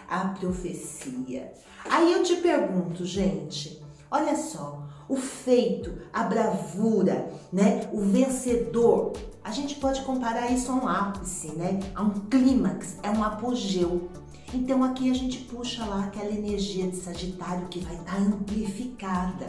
a 0.08 0.28
profecia. 0.28 1.52
Aí 1.90 2.12
eu 2.12 2.22
te 2.22 2.36
pergunto, 2.36 3.04
gente, 3.04 3.82
olha 4.10 4.36
só, 4.36 4.86
o 5.08 5.16
feito, 5.16 5.98
a 6.12 6.22
bravura, 6.22 7.30
né, 7.52 7.90
o 7.92 8.00
vencedor, 8.00 9.12
a 9.44 9.50
gente 9.50 9.74
pode 9.74 10.00
comparar 10.02 10.50
isso 10.50 10.72
a 10.72 10.74
um 10.74 10.88
ápice, 10.88 11.52
né, 11.52 11.78
a 11.94 12.02
um 12.02 12.10
clímax, 12.10 12.96
é 13.02 13.10
um 13.10 13.22
apogeu. 13.22 14.08
Então 14.54 14.82
aqui 14.82 15.10
a 15.10 15.14
gente 15.14 15.38
puxa 15.40 15.84
lá 15.84 16.04
aquela 16.04 16.30
energia 16.30 16.88
de 16.88 16.96
Sagitário 16.96 17.68
que 17.68 17.80
vai 17.80 17.94
estar 17.94 18.14
tá 18.14 18.18
amplificada. 18.18 19.46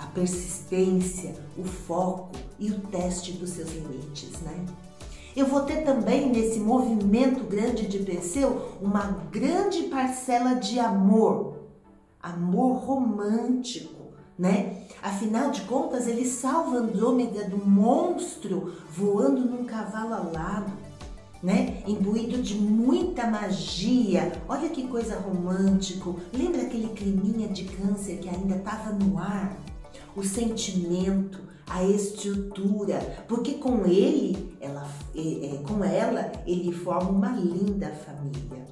A 0.00 0.06
persistência, 0.06 1.34
o 1.56 1.62
foco 1.62 2.32
e 2.58 2.70
o 2.70 2.80
teste 2.80 3.32
dos 3.32 3.50
seus 3.50 3.70
limites, 3.70 4.40
né? 4.40 4.64
Eu 5.36 5.46
vou 5.46 5.60
ter 5.60 5.84
também 5.84 6.30
nesse 6.30 6.58
movimento 6.58 7.44
grande 7.44 7.86
de 7.86 7.98
Perseu 8.00 8.78
uma 8.80 9.06
grande 9.30 9.84
parcela 9.84 10.54
de 10.54 10.80
amor, 10.80 11.66
amor 12.20 12.78
romântico, 12.78 13.99
né? 14.40 14.86
Afinal 15.02 15.50
de 15.50 15.60
contas, 15.62 16.08
ele 16.08 16.24
salva 16.24 16.78
Andrômeda 16.78 17.48
do 17.48 17.58
monstro 17.58 18.74
voando 18.90 19.42
num 19.42 19.64
cavalo 19.64 20.14
alado 20.14 20.72
né? 21.42 21.82
Imbuído 21.86 22.42
de 22.42 22.54
muita 22.54 23.26
magia. 23.26 24.32
Olha 24.48 24.68
que 24.68 24.86
coisa 24.86 25.18
romântico. 25.18 26.20
Lembra 26.32 26.62
aquele 26.62 26.88
climinha 26.88 27.48
de 27.48 27.64
câncer 27.64 28.18
que 28.18 28.28
ainda 28.28 28.56
estava 28.56 28.92
no 28.92 29.18
ar? 29.18 29.56
O 30.14 30.22
sentimento, 30.22 31.40
a 31.66 31.84
estrutura, 31.84 33.24
porque 33.28 33.54
com 33.54 33.86
ele, 33.86 34.54
ela, 34.60 34.86
com 35.66 35.84
ela, 35.84 36.32
ele 36.46 36.72
forma 36.72 37.10
uma 37.10 37.30
linda 37.30 37.88
família. 37.88 38.66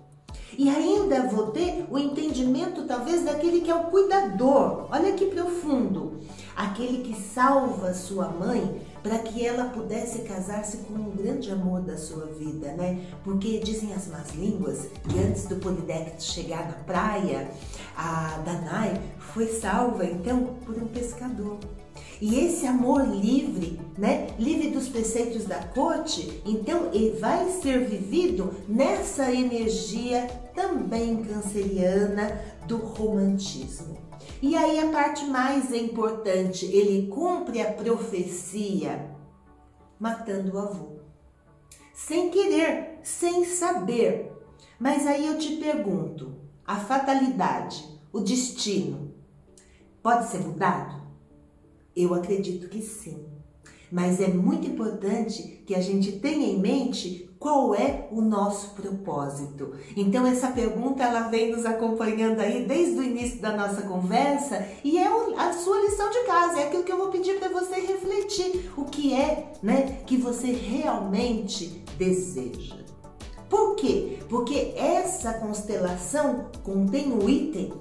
E 0.56 0.68
ainda 0.68 1.28
vou 1.28 1.48
ter 1.48 1.86
o 1.90 1.98
entendimento, 1.98 2.84
talvez, 2.84 3.24
daquele 3.24 3.60
que 3.60 3.70
é 3.70 3.74
o 3.74 3.84
cuidador. 3.84 4.88
Olha 4.90 5.12
que 5.12 5.26
profundo. 5.26 6.20
Aquele 6.56 7.02
que 7.02 7.20
salva 7.20 7.94
sua 7.94 8.28
mãe 8.28 8.80
para 9.02 9.18
que 9.18 9.46
ela 9.46 9.66
pudesse 9.66 10.22
casar-se 10.22 10.78
com 10.78 10.94
o 10.94 11.12
grande 11.16 11.50
amor 11.50 11.80
da 11.82 11.96
sua 11.96 12.26
vida, 12.26 12.72
né? 12.72 13.06
Porque 13.22 13.58
dizem 13.58 13.94
as 13.94 14.08
más 14.08 14.34
línguas 14.34 14.88
que 15.08 15.18
antes 15.18 15.46
do 15.46 15.56
Polidectes 15.56 16.26
chegar 16.26 16.66
na 16.66 16.74
praia, 16.84 17.48
a 17.96 18.42
Danai 18.44 19.00
foi 19.18 19.46
salva 19.46 20.04
então 20.04 20.56
por 20.64 20.76
um 20.76 20.88
pescador. 20.88 21.58
E 22.20 22.38
esse 22.40 22.66
amor 22.66 23.06
livre, 23.06 23.80
né, 23.96 24.28
livre 24.38 24.70
dos 24.70 24.88
preceitos 24.88 25.44
da 25.44 25.62
corte, 25.62 26.42
então 26.44 26.90
ele 26.92 27.16
vai 27.18 27.48
ser 27.50 27.86
vivido 27.86 28.52
nessa 28.68 29.32
energia 29.32 30.26
também 30.54 31.22
canceriana 31.22 32.40
do 32.66 32.78
romantismo. 32.78 33.96
E 34.42 34.56
aí 34.56 34.80
a 34.80 34.90
parte 34.90 35.24
mais 35.26 35.72
importante, 35.72 36.66
ele 36.66 37.08
cumpre 37.08 37.60
a 37.60 37.72
profecia 37.72 39.16
matando 39.98 40.54
o 40.54 40.58
avô. 40.58 40.98
Sem 41.92 42.30
querer, 42.30 43.00
sem 43.02 43.44
saber. 43.44 44.32
Mas 44.78 45.06
aí 45.06 45.26
eu 45.26 45.38
te 45.38 45.56
pergunto, 45.56 46.36
a 46.64 46.76
fatalidade, 46.76 47.84
o 48.12 48.20
destino, 48.20 49.12
pode 50.02 50.28
ser 50.28 50.38
mudado? 50.38 51.07
Eu 51.98 52.14
acredito 52.14 52.68
que 52.68 52.80
sim. 52.80 53.26
Mas 53.90 54.20
é 54.20 54.28
muito 54.28 54.68
importante 54.68 55.64
que 55.66 55.74
a 55.74 55.80
gente 55.80 56.12
tenha 56.12 56.46
em 56.46 56.60
mente 56.60 57.28
qual 57.40 57.74
é 57.74 58.06
o 58.12 58.20
nosso 58.20 58.70
propósito? 58.70 59.72
Então 59.96 60.24
essa 60.24 60.48
pergunta 60.52 61.02
ela 61.02 61.22
vem 61.28 61.50
nos 61.50 61.66
acompanhando 61.66 62.38
aí 62.38 62.64
desde 62.66 63.00
o 63.00 63.02
início 63.02 63.40
da 63.40 63.56
nossa 63.56 63.82
conversa 63.82 64.64
e 64.84 64.96
é 64.96 65.08
a 65.08 65.52
sua 65.52 65.80
lição 65.80 66.08
de 66.08 66.20
casa, 66.20 66.60
é 66.60 66.66
aquilo 66.68 66.84
que 66.84 66.92
eu 66.92 66.98
vou 66.98 67.08
pedir 67.08 67.40
para 67.40 67.48
você 67.48 67.80
refletir, 67.80 68.70
o 68.76 68.84
que 68.84 69.12
é, 69.12 69.52
né, 69.60 70.00
que 70.06 70.16
você 70.16 70.52
realmente 70.52 71.82
deseja. 71.96 72.76
Por 73.50 73.74
quê? 73.74 74.18
Porque 74.28 74.74
essa 74.76 75.32
constelação 75.34 76.46
contém 76.62 77.12
o 77.12 77.28
item 77.28 77.72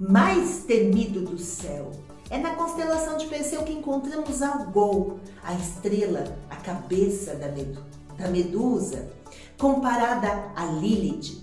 mais 0.00 0.64
temido 0.64 1.20
do 1.20 1.38
céu. 1.38 1.92
É 2.30 2.38
na 2.38 2.54
constelação 2.54 3.16
de 3.16 3.26
Perseu 3.26 3.64
que 3.64 3.72
encontramos 3.72 4.40
Algol, 4.40 5.18
a 5.42 5.52
estrela, 5.52 6.24
a 6.48 6.56
cabeça 6.56 7.34
da 7.34 7.48
Medusa 7.48 7.90
da 8.20 8.28
Medusa, 8.28 9.10
comparada 9.58 10.52
a 10.54 10.66
Lilith, 10.66 11.42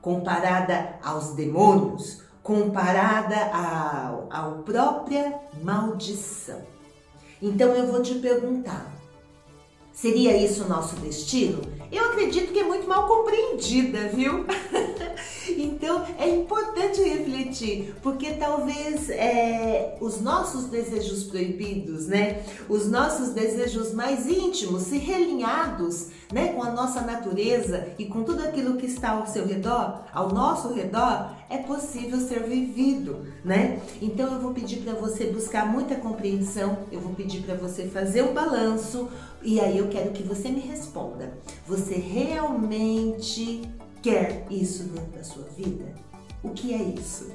comparada 0.00 0.98
aos 1.02 1.34
demônios, 1.34 2.22
comparada 2.42 3.36
ao 4.30 4.62
própria 4.62 5.38
maldição. 5.62 6.62
Então 7.40 7.68
eu 7.74 7.86
vou 7.86 8.02
te 8.02 8.14
perguntar: 8.16 8.90
Seria 9.92 10.36
isso 10.36 10.64
o 10.64 10.68
nosso 10.68 10.96
destino? 10.96 11.60
Eu 11.92 12.06
acredito 12.06 12.52
que 12.52 12.60
é 12.60 12.64
muito 12.64 12.88
mal 12.88 13.06
compreendida, 13.06 14.08
viu? 14.08 14.46
então 15.48 16.04
é 16.18 16.28
importante 16.28 17.02
refletir, 17.02 17.94
porque 18.02 18.32
talvez 18.32 19.10
é, 19.10 19.96
os 20.00 20.20
nossos 20.20 20.64
desejos 20.64 21.24
proibidos, 21.24 22.06
né? 22.06 22.42
Os 22.68 22.88
nossos 22.90 23.30
desejos 23.30 23.92
mais 23.92 24.26
íntimos, 24.26 24.82
se 24.82 24.98
realinhados, 24.98 26.08
né, 26.32 26.52
com 26.52 26.62
a 26.62 26.70
nossa 26.70 27.00
natureza 27.02 27.88
e 27.98 28.06
com 28.06 28.24
tudo 28.24 28.42
aquilo 28.42 28.76
que 28.76 28.86
está 28.86 29.10
ao 29.10 29.26
seu 29.26 29.46
redor, 29.46 30.04
ao 30.12 30.32
nosso 30.32 30.72
redor, 30.72 31.30
é 31.48 31.58
possível 31.58 32.18
ser 32.18 32.42
vivido, 32.42 33.26
né? 33.44 33.80
Então 34.00 34.32
eu 34.32 34.40
vou 34.40 34.52
pedir 34.52 34.78
para 34.78 34.94
você 34.94 35.26
buscar 35.26 35.66
muita 35.66 35.94
compreensão, 35.96 36.78
eu 36.90 37.00
vou 37.00 37.14
pedir 37.14 37.42
para 37.42 37.54
você 37.54 37.84
fazer 37.84 38.22
um 38.22 38.32
balanço 38.32 39.08
e 39.42 39.60
aí 39.60 39.78
eu 39.78 39.88
quero 39.88 40.10
que 40.10 40.22
você 40.22 40.48
me 40.48 40.60
responda. 40.60 41.34
Você 41.68 41.94
realmente 41.94 43.62
quer 44.04 44.46
isso 44.50 44.84
dentro 44.84 45.12
da 45.12 45.24
sua 45.24 45.44
vida? 45.56 45.86
O 46.42 46.50
que 46.50 46.74
é 46.74 46.82
isso? 46.82 47.32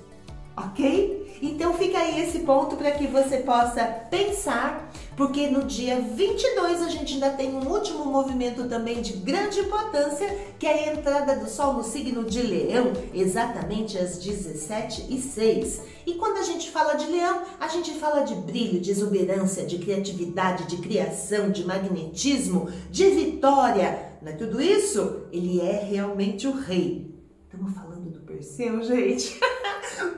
ok? 0.60 1.40
Então 1.42 1.74
fica 1.74 1.98
aí 1.98 2.22
esse 2.22 2.40
ponto 2.40 2.76
para 2.76 2.92
que 2.92 3.08
você 3.08 3.38
possa 3.38 3.86
pensar, 4.10 4.92
porque 5.16 5.48
no 5.48 5.64
dia 5.64 6.00
22 6.02 6.82
a 6.82 6.90
gente 6.90 7.14
ainda 7.14 7.30
tem 7.30 7.54
um 7.56 7.66
último 7.70 8.06
movimento 8.06 8.68
também 8.68 9.02
de 9.02 9.14
grande 9.14 9.62
importância, 9.62 10.28
que 10.60 10.68
é 10.68 10.90
a 10.90 10.94
entrada 10.94 11.38
do 11.38 11.50
Sol 11.50 11.74
no 11.74 11.84
signo 11.84 12.26
de 12.26 12.42
Leão, 12.42 12.92
exatamente 13.14 13.98
às 13.98 14.18
17 14.18 15.06
e 15.10 15.18
6. 15.18 15.82
E 16.06 16.16
quando 16.16 16.38
a 16.38 16.44
gente 16.44 16.70
fala 16.70 16.96
de 16.96 17.06
Leão, 17.06 17.42
a 17.60 17.68
gente 17.70 17.94
fala 17.94 18.22
de 18.22 18.36
brilho, 18.36 18.82
de 18.82 18.92
exuberância, 18.92 19.66
de 19.66 19.78
criatividade, 19.78 20.66
de 20.66 20.78
criação, 20.78 21.50
de 21.52 21.64
magnetismo, 21.66 22.70
de 22.92 23.10
vitória. 23.12 24.09
Não 24.22 24.32
é 24.32 24.36
tudo 24.36 24.62
isso? 24.62 25.28
Ele 25.32 25.62
é 25.62 25.84
realmente 25.84 26.48
o 26.48 26.52
rei. 26.52 27.16
Estamos 27.46 27.74
falando 27.74 28.12
do 28.12 28.20
Perseu, 28.22 28.82
gente? 28.84 29.40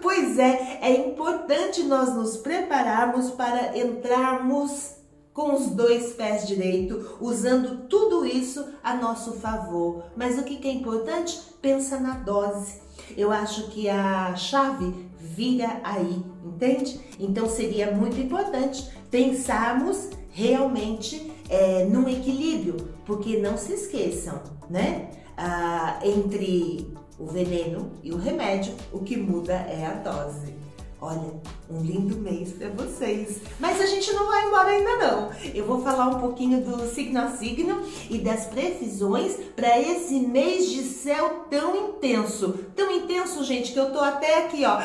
Pois 0.01 0.37
é, 0.37 0.79
é 0.81 1.07
importante 1.07 1.83
nós 1.83 2.13
nos 2.13 2.37
prepararmos 2.37 3.31
para 3.31 3.77
entrarmos 3.77 4.95
com 5.33 5.53
os 5.53 5.67
dois 5.67 6.13
pés 6.13 6.47
direito, 6.47 7.17
usando 7.19 7.87
tudo 7.87 8.25
isso 8.25 8.67
a 8.83 8.95
nosso 8.95 9.33
favor. 9.33 10.03
Mas 10.15 10.37
o 10.37 10.43
que 10.43 10.67
é 10.67 10.71
importante? 10.71 11.39
Pensa 11.61 11.99
na 11.99 12.15
dose. 12.15 12.81
Eu 13.15 13.31
acho 13.31 13.69
que 13.69 13.89
a 13.89 14.35
chave 14.35 14.93
vira 15.17 15.79
aí, 15.83 16.23
entende? 16.43 16.99
Então 17.19 17.47
seria 17.47 17.91
muito 17.91 18.19
importante 18.19 18.89
pensarmos 19.09 20.09
realmente 20.29 21.30
é, 21.51 21.83
num 21.83 22.07
equilíbrio, 22.07 22.77
porque 23.05 23.37
não 23.37 23.57
se 23.57 23.73
esqueçam, 23.73 24.41
né? 24.69 25.09
Ah, 25.37 25.99
entre 26.03 26.93
o 27.19 27.25
veneno 27.25 27.91
e 28.01 28.11
o 28.11 28.17
remédio, 28.17 28.73
o 28.91 28.99
que 28.99 29.17
muda 29.17 29.53
é 29.53 29.85
a 29.85 29.93
dose. 29.95 30.61
Olha, 31.03 31.33
um 31.67 31.81
lindo 31.81 32.15
mês 32.17 32.53
para 32.53 32.69
vocês. 32.69 33.41
Mas 33.59 33.81
a 33.81 33.87
gente 33.87 34.13
não 34.13 34.27
vai 34.27 34.47
embora 34.47 34.69
ainda 34.69 34.95
não. 34.97 35.31
Eu 35.53 35.65
vou 35.65 35.81
falar 35.81 36.07
um 36.07 36.19
pouquinho 36.19 36.61
do 36.61 36.87
signo 36.87 37.19
a 37.19 37.31
signo 37.31 37.81
e 38.07 38.19
das 38.19 38.45
previsões 38.45 39.35
para 39.55 39.79
esse 39.79 40.19
mês 40.19 40.69
de 40.69 40.83
céu 40.83 41.47
tão 41.49 41.89
intenso. 41.89 42.53
Tão 42.75 42.91
intenso, 42.91 43.43
gente, 43.43 43.73
que 43.73 43.79
eu 43.79 43.91
tô 43.91 43.99
até 43.99 44.45
aqui, 44.45 44.63
ó, 44.63 44.79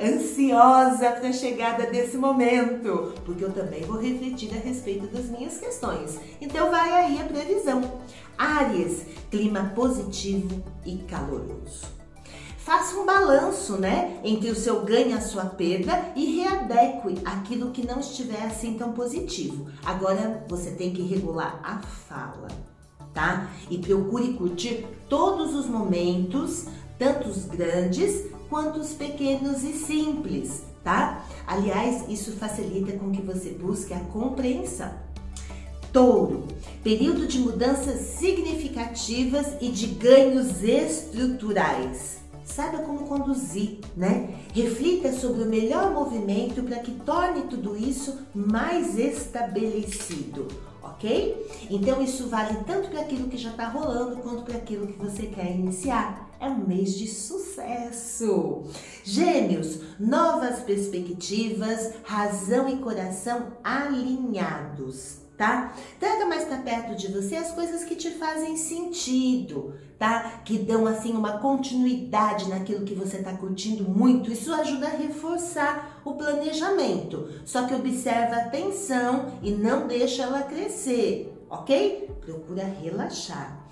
ansiosa 0.00 1.10
para 1.10 1.28
a 1.28 1.32
chegada 1.32 1.86
desse 1.86 2.16
momento, 2.16 3.14
porque 3.24 3.44
eu 3.44 3.52
também 3.52 3.82
vou 3.82 3.98
refletir 3.98 4.52
a 4.52 4.60
respeito 4.60 5.06
das 5.06 5.26
minhas 5.26 5.58
questões. 5.58 6.18
Então 6.40 6.70
vai 6.70 6.90
aí 6.92 7.20
a 7.20 7.24
previsão. 7.24 8.00
Áries, 8.36 9.04
clima 9.30 9.72
positivo 9.74 10.62
e 10.84 10.98
caloroso. 10.98 12.02
Faça 12.64 12.96
um 12.96 13.04
balanço, 13.04 13.76
né, 13.76 14.20
entre 14.22 14.48
o 14.48 14.54
seu 14.54 14.84
ganho 14.84 15.10
e 15.10 15.14
a 15.14 15.20
sua 15.20 15.46
perda 15.46 16.12
e 16.14 16.36
readeque 16.36 17.20
aquilo 17.24 17.72
que 17.72 17.84
não 17.84 17.98
estiver 17.98 18.42
assim 18.44 18.74
tão 18.74 18.92
positivo. 18.92 19.66
Agora 19.84 20.44
você 20.48 20.70
tem 20.70 20.92
que 20.92 21.02
regular 21.02 21.60
a 21.64 21.80
fala, 21.80 22.46
tá? 23.12 23.50
E 23.68 23.78
procure 23.78 24.34
curtir 24.34 24.86
todos 25.08 25.56
os 25.56 25.66
momentos, 25.66 26.66
tanto 26.96 27.28
os 27.28 27.46
grandes 27.46 28.31
quanto 28.52 28.80
os 28.80 28.92
pequenos 28.92 29.64
e 29.64 29.72
simples, 29.72 30.62
tá? 30.84 31.24
Aliás, 31.46 32.04
isso 32.06 32.32
facilita 32.32 32.92
com 32.98 33.10
que 33.10 33.22
você 33.22 33.48
busque 33.48 33.94
a 33.94 34.00
compreensão. 34.00 34.92
Touro, 35.90 36.48
período 36.84 37.26
de 37.26 37.38
mudanças 37.38 37.98
significativas 38.18 39.56
e 39.58 39.70
de 39.70 39.86
ganhos 39.86 40.62
estruturais. 40.62 42.18
Saiba 42.44 42.80
como 42.80 43.06
conduzir, 43.06 43.78
né? 43.96 44.34
Reflita 44.52 45.14
sobre 45.14 45.44
o 45.44 45.48
melhor 45.48 45.90
movimento 45.90 46.62
para 46.62 46.80
que 46.80 46.90
torne 46.90 47.44
tudo 47.44 47.74
isso 47.74 48.18
mais 48.34 48.98
estabelecido, 48.98 50.46
ok? 50.82 51.50
Então 51.70 52.02
isso 52.02 52.28
vale 52.28 52.58
tanto 52.66 52.90
para 52.90 53.00
aquilo 53.00 53.28
que 53.28 53.38
já 53.38 53.48
está 53.48 53.66
rolando 53.68 54.16
quanto 54.16 54.42
para 54.42 54.58
aquilo 54.58 54.88
que 54.88 54.98
você 54.98 55.22
quer 55.22 55.52
iniciar. 55.52 56.31
É 56.42 56.48
um 56.48 56.66
mês 56.66 56.98
de 56.98 57.06
sucesso. 57.06 58.64
Gêmeos, 59.04 59.78
novas 60.00 60.58
perspectivas, 60.58 61.94
razão 62.02 62.68
e 62.68 62.78
coração 62.78 63.52
alinhados 63.62 65.22
tá? 65.36 65.74
Traga 65.98 66.24
mais 66.26 66.44
para 66.44 66.58
perto 66.58 66.94
de 66.94 67.08
você 67.08 67.34
as 67.34 67.50
coisas 67.50 67.82
que 67.82 67.96
te 67.96 68.10
fazem 68.12 68.56
sentido, 68.56 69.74
tá? 69.98 70.40
Que 70.44 70.56
dão 70.56 70.86
assim 70.86 71.14
uma 71.14 71.38
continuidade 71.38 72.48
naquilo 72.48 72.84
que 72.84 72.94
você 72.94 73.16
está 73.16 73.32
curtindo 73.32 73.82
muito. 73.82 74.30
Isso 74.30 74.52
ajuda 74.54 74.86
a 74.86 74.96
reforçar 74.96 76.00
o 76.04 76.14
planejamento. 76.14 77.28
Só 77.44 77.66
que 77.66 77.74
observa 77.74 78.36
a 78.36 78.48
tensão 78.50 79.38
e 79.42 79.50
não 79.50 79.88
deixa 79.88 80.22
ela 80.22 80.42
crescer, 80.42 81.36
ok? 81.50 82.08
Procura 82.20 82.62
relaxar. 82.62 83.62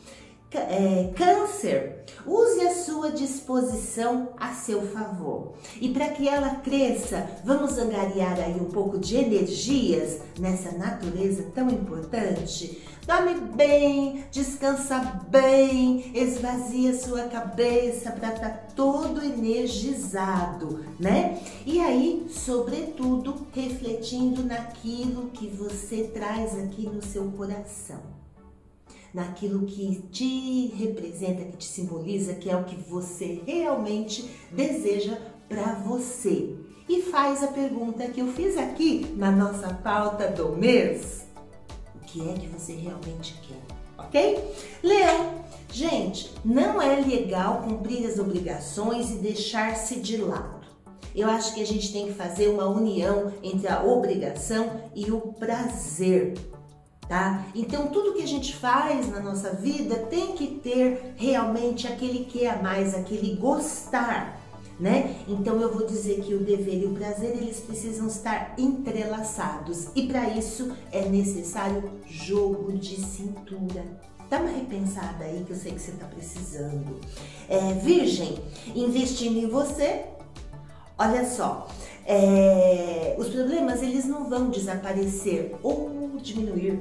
É, 0.52 1.12
câncer, 1.14 2.04
use 2.26 2.60
a 2.62 2.74
sua 2.74 3.12
disposição 3.12 4.30
a 4.36 4.52
seu 4.52 4.82
favor. 4.82 5.52
E 5.80 5.90
para 5.90 6.08
que 6.08 6.28
ela 6.28 6.56
cresça, 6.56 7.24
vamos 7.44 7.78
angariar 7.78 8.36
aí 8.36 8.60
um 8.60 8.64
pouco 8.64 8.98
de 8.98 9.16
energias 9.16 10.18
nessa 10.40 10.72
natureza 10.76 11.44
tão 11.54 11.68
importante. 11.70 12.82
Dorme 13.06 13.34
bem, 13.54 14.24
descansa 14.32 14.98
bem, 15.28 16.10
esvazia 16.14 16.98
sua 16.98 17.22
cabeça 17.28 18.10
para 18.10 18.34
estar 18.34 18.48
tá 18.48 18.66
todo 18.74 19.22
energizado, 19.24 20.84
né? 20.98 21.40
E 21.64 21.80
aí, 21.80 22.26
sobretudo, 22.28 23.46
refletindo 23.52 24.42
naquilo 24.42 25.30
que 25.30 25.46
você 25.46 26.10
traz 26.12 26.58
aqui 26.58 26.88
no 26.88 27.02
seu 27.02 27.30
coração 27.30 28.19
naquilo 29.12 29.66
que 29.66 30.02
te 30.10 30.68
representa, 30.76 31.44
que 31.44 31.56
te 31.56 31.64
simboliza, 31.66 32.34
que 32.34 32.50
é 32.50 32.56
o 32.56 32.64
que 32.64 32.76
você 32.76 33.42
realmente 33.46 34.30
deseja 34.50 35.18
para 35.48 35.74
você. 35.74 36.56
E 36.88 37.02
faz 37.02 37.42
a 37.42 37.48
pergunta 37.48 38.08
que 38.08 38.20
eu 38.20 38.28
fiz 38.28 38.56
aqui 38.56 39.06
na 39.16 39.30
nossa 39.30 39.72
pauta 39.74 40.28
do 40.28 40.56
mês: 40.56 41.26
o 41.94 42.04
que 42.04 42.28
é 42.28 42.34
que 42.34 42.46
você 42.48 42.74
realmente 42.74 43.40
quer? 43.46 43.80
Ok? 43.96 44.54
Leão, 44.82 45.44
gente, 45.70 46.32
não 46.44 46.80
é 46.80 46.96
legal 47.00 47.62
cumprir 47.62 48.06
as 48.06 48.18
obrigações 48.18 49.10
e 49.10 49.16
deixar-se 49.16 50.00
de 50.00 50.16
lado. 50.16 50.60
Eu 51.14 51.28
acho 51.28 51.54
que 51.54 51.62
a 51.62 51.66
gente 51.66 51.92
tem 51.92 52.06
que 52.06 52.14
fazer 52.14 52.48
uma 52.48 52.66
união 52.66 53.32
entre 53.42 53.68
a 53.68 53.82
obrigação 53.82 54.90
e 54.94 55.10
o 55.10 55.20
prazer 55.20 56.34
tá? 57.10 57.44
Então 57.56 57.88
tudo 57.88 58.14
que 58.14 58.22
a 58.22 58.26
gente 58.26 58.54
faz 58.54 59.10
na 59.10 59.18
nossa 59.18 59.50
vida 59.52 59.96
tem 60.08 60.36
que 60.36 60.46
ter 60.46 61.12
realmente 61.16 61.88
aquele 61.88 62.24
que 62.24 62.44
é 62.44 62.50
a 62.50 62.62
mais, 62.62 62.94
aquele 62.94 63.34
gostar, 63.34 64.40
né? 64.78 65.16
Então 65.26 65.60
eu 65.60 65.74
vou 65.74 65.84
dizer 65.84 66.20
que 66.20 66.32
o 66.32 66.38
dever 66.38 66.82
e 66.82 66.86
o 66.86 66.94
prazer 66.94 67.30
eles 67.30 67.58
precisam 67.58 68.06
estar 68.06 68.54
entrelaçados 68.56 69.88
e 69.96 70.06
para 70.06 70.28
isso 70.30 70.70
é 70.92 71.04
necessário 71.06 71.90
jogo 72.06 72.74
de 72.74 73.00
cintura. 73.00 73.84
Dá 74.30 74.38
uma 74.38 74.52
repensada 74.52 75.24
aí 75.24 75.42
que 75.44 75.52
eu 75.52 75.56
sei 75.56 75.72
que 75.72 75.80
você 75.80 75.90
está 75.90 76.06
precisando. 76.06 77.00
É, 77.48 77.72
virgem, 77.72 78.38
investindo 78.72 79.36
em 79.36 79.48
você, 79.48 80.04
olha 80.96 81.28
só, 81.28 81.66
é, 82.06 83.16
os 83.18 83.28
problemas 83.28 83.82
eles 83.82 84.04
não 84.04 84.30
vão 84.30 84.48
desaparecer 84.48 85.56
ou 85.60 85.89
diminuir. 86.22 86.80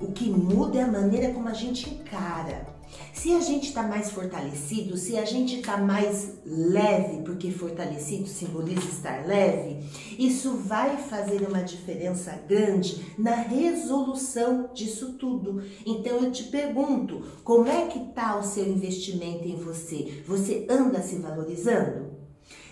O 0.00 0.12
que 0.12 0.28
muda 0.28 0.78
é 0.78 0.82
a 0.82 0.90
maneira 0.90 1.32
como 1.32 1.48
a 1.48 1.54
gente 1.54 1.88
encara. 1.88 2.74
Se 3.12 3.32
a 3.34 3.40
gente 3.40 3.68
está 3.68 3.82
mais 3.82 4.10
fortalecido, 4.10 4.96
se 4.96 5.16
a 5.16 5.24
gente 5.24 5.60
está 5.60 5.76
mais 5.76 6.34
leve, 6.44 7.22
porque 7.22 7.50
fortalecido 7.50 8.26
simboliza 8.26 8.86
estar 8.86 9.26
leve, 9.26 9.78
isso 10.18 10.56
vai 10.56 10.96
fazer 10.96 11.46
uma 11.48 11.62
diferença 11.62 12.32
grande 12.46 13.14
na 13.18 13.34
resolução 13.34 14.70
disso 14.74 15.14
tudo. 15.14 15.62
Então 15.86 16.22
eu 16.22 16.30
te 16.30 16.44
pergunto, 16.44 17.22
como 17.42 17.68
é 17.68 17.86
que 17.86 17.98
está 17.98 18.36
o 18.36 18.42
seu 18.42 18.66
investimento 18.66 19.48
em 19.48 19.56
você? 19.56 20.22
Você 20.26 20.66
anda 20.68 21.00
se 21.00 21.16
valorizando? 21.16 22.12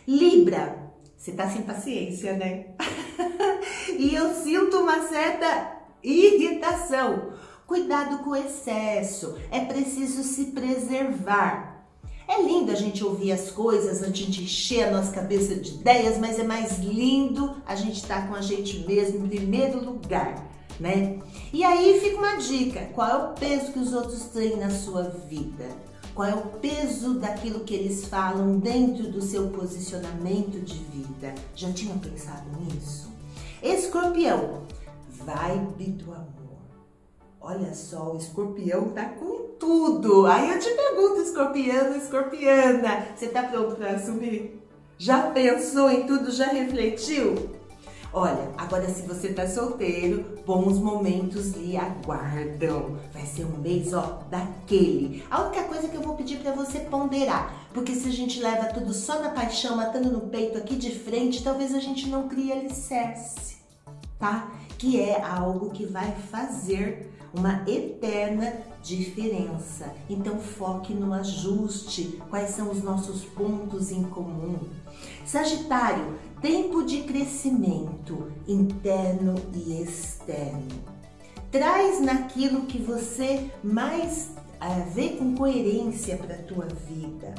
Libra, 0.07 0.93
você 1.17 1.31
está 1.31 1.49
sem 1.49 1.63
paciência, 1.63 2.37
né? 2.37 2.75
e 3.99 4.15
eu 4.15 4.35
sinto 4.35 4.79
uma 4.79 5.03
certa 5.09 5.73
irritação. 6.03 7.33
Cuidado 7.67 8.19
com 8.25 8.31
o 8.31 8.37
excesso, 8.37 9.37
é 9.51 9.61
preciso 9.61 10.23
se 10.23 10.47
preservar. 10.47 11.87
É 12.29 12.41
lindo 12.41 12.71
a 12.71 12.75
gente 12.75 13.05
ouvir 13.05 13.33
as 13.33 13.51
coisas 13.51 14.03
antes 14.03 14.27
de 14.27 14.45
encher 14.45 14.85
a 14.85 14.91
nossa 14.91 15.13
cabeça 15.13 15.55
de 15.55 15.73
ideias, 15.73 16.19
mas 16.19 16.39
é 16.39 16.45
mais 16.45 16.79
lindo 16.79 17.57
a 17.67 17.75
gente 17.75 17.97
estar 17.97 18.23
tá 18.23 18.29
com 18.29 18.35
a 18.35 18.41
gente 18.41 18.87
mesmo 18.87 19.25
em 19.25 19.29
primeiro 19.29 19.85
lugar, 19.85 20.47
né? 20.79 21.19
E 21.53 21.65
aí 21.65 22.01
fica 22.01 22.17
uma 22.17 22.37
dica: 22.37 22.89
qual 22.95 23.09
é 23.09 23.17
o 23.17 23.33
peso 23.35 23.73
que 23.73 23.79
os 23.79 23.93
outros 23.93 24.23
têm 24.25 24.57
na 24.57 24.71
sua 24.71 25.03
vida? 25.03 25.69
Qual 26.15 26.29
é 26.29 26.35
o 26.35 26.43
peso 26.59 27.15
daquilo 27.15 27.61
que 27.61 27.75
eles 27.75 28.05
falam 28.05 28.59
dentro 28.59 29.11
do 29.11 29.23
seu 29.23 29.49
posicionamento 29.49 30.61
de 30.61 30.75
vida? 30.75 31.35
Já 31.55 31.73
tinha 31.73 31.95
pensado 31.97 32.45
nisso? 32.61 33.12
Escorpião, 33.63 34.63
vibe 35.09 35.93
do 35.93 36.11
amor. 36.13 36.59
Olha 37.41 37.73
só, 37.73 38.13
o 38.13 38.17
escorpião 38.17 38.89
tá 38.89 39.05
com 39.05 39.51
tudo. 39.57 40.27
Aí 40.27 40.51
eu 40.51 40.59
te 40.59 40.69
pergunto, 40.69 41.21
escorpiano, 41.21 41.97
escorpiana, 41.97 43.07
você 43.15 43.29
tá 43.29 43.45
pronto 43.45 43.77
para 43.77 43.93
assumir? 43.93 44.61
Já 44.99 45.31
pensou 45.31 45.89
em 45.89 46.09
tudo? 46.09 46.33
Já 46.33 46.47
refletiu? 46.47 47.63
Olha, 48.13 48.51
agora 48.59 48.87
se 48.89 49.03
você 49.03 49.33
tá 49.33 49.49
solteiro, 49.49 50.43
bons 50.45 50.79
momentos 50.79 51.53
lhe 51.53 51.77
aguardam. 51.77 52.99
Vai 53.13 53.25
ser 53.25 53.47
um 53.47 53.57
mês, 53.59 53.95
ó, 53.95 54.25
daquele. 54.29 55.25
A 55.31 55.45
única 55.45 55.63
coisa 55.63 55.89
que 55.89 55.97
eu 55.97 56.03
vou 56.03 56.17
pedir 56.17 56.39
para 56.39 56.53
você 56.53 56.81
ponderar, 56.81 57.69
porque 57.73 57.95
se 57.95 58.09
a 58.09 58.13
gente 58.13 58.39
leva 58.41 58.67
tudo 58.67 58.93
só 58.93 59.21
na 59.21 59.31
paixão, 59.31 59.77
matando 59.77 60.11
no 60.11 60.23
peito 60.23 60.59
aqui 60.59 60.75
de 60.75 60.91
frente, 60.91 61.43
talvez 61.43 61.75
a 61.75 61.81
gente 61.81 62.07
não 62.09 62.29
crie 62.29 62.53
alicerce, 62.53 63.52
tá? 64.23 64.53
Que 64.79 65.01
é 65.01 65.21
algo 65.21 65.71
que 65.71 65.85
vai 65.85 66.13
fazer 66.31 67.13
uma 67.35 67.65
eterna 67.69 68.53
diferença. 68.81 69.93
Então 70.09 70.39
foque 70.39 70.95
no 70.95 71.13
ajuste, 71.13 72.23
quais 72.31 72.51
são 72.51 72.71
os 72.71 72.85
nossos 72.85 73.25
pontos 73.25 73.91
em 73.91 74.05
comum. 74.05 74.61
Sagitário, 75.27 76.17
tempo 76.41 76.85
de 76.85 77.03
crescimento 77.03 78.31
interno 78.47 79.35
e 79.53 79.83
externo. 79.83 80.69
Traz 81.51 82.01
naquilo 82.01 82.63
que 82.67 82.79
você 82.79 83.51
mais 83.63 84.31
uh, 84.61 84.89
vê 84.95 85.11
com 85.11 85.35
coerência 85.35 86.17
para 86.17 86.37
a 86.37 86.43
tua 86.43 86.67
vida. 86.89 87.35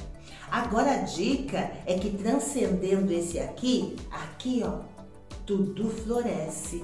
Agora 0.52 0.92
a 0.92 0.98
dica 0.98 1.72
é 1.86 1.98
que 1.98 2.12
transcendendo 2.12 3.12
esse 3.12 3.40
aqui, 3.40 3.96
aqui 4.12 4.62
ó, 4.64 4.93
tudo 5.46 5.90
floresce 5.90 6.84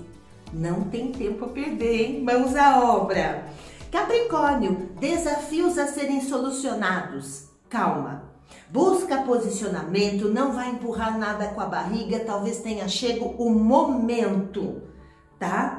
não 0.54 0.82
tem 0.82 1.12
tempo 1.12 1.45
a 1.45 1.50
perder, 1.50 2.02
hein? 2.02 2.24
Mãos 2.24 2.56
à 2.56 2.84
obra. 2.84 3.45
Capricórnio, 3.91 4.89
desafios 5.00 5.78
a 5.78 5.88
serem 5.88 6.22
solucionados. 6.22 7.48
Calma. 7.69 8.24
Busca 8.69 9.24
posicionamento, 9.24 10.30
não 10.30 10.54
vai 10.54 10.72
empurrar 10.72 11.17
nada 11.17 11.48
com 11.50 11.62
a 11.62 11.65
barriga, 11.65 12.19
talvez 12.19 12.60
tenha 12.60 12.88
chego 12.88 13.36
o 13.38 13.50
momento, 13.52 14.82
tá? 15.39 15.79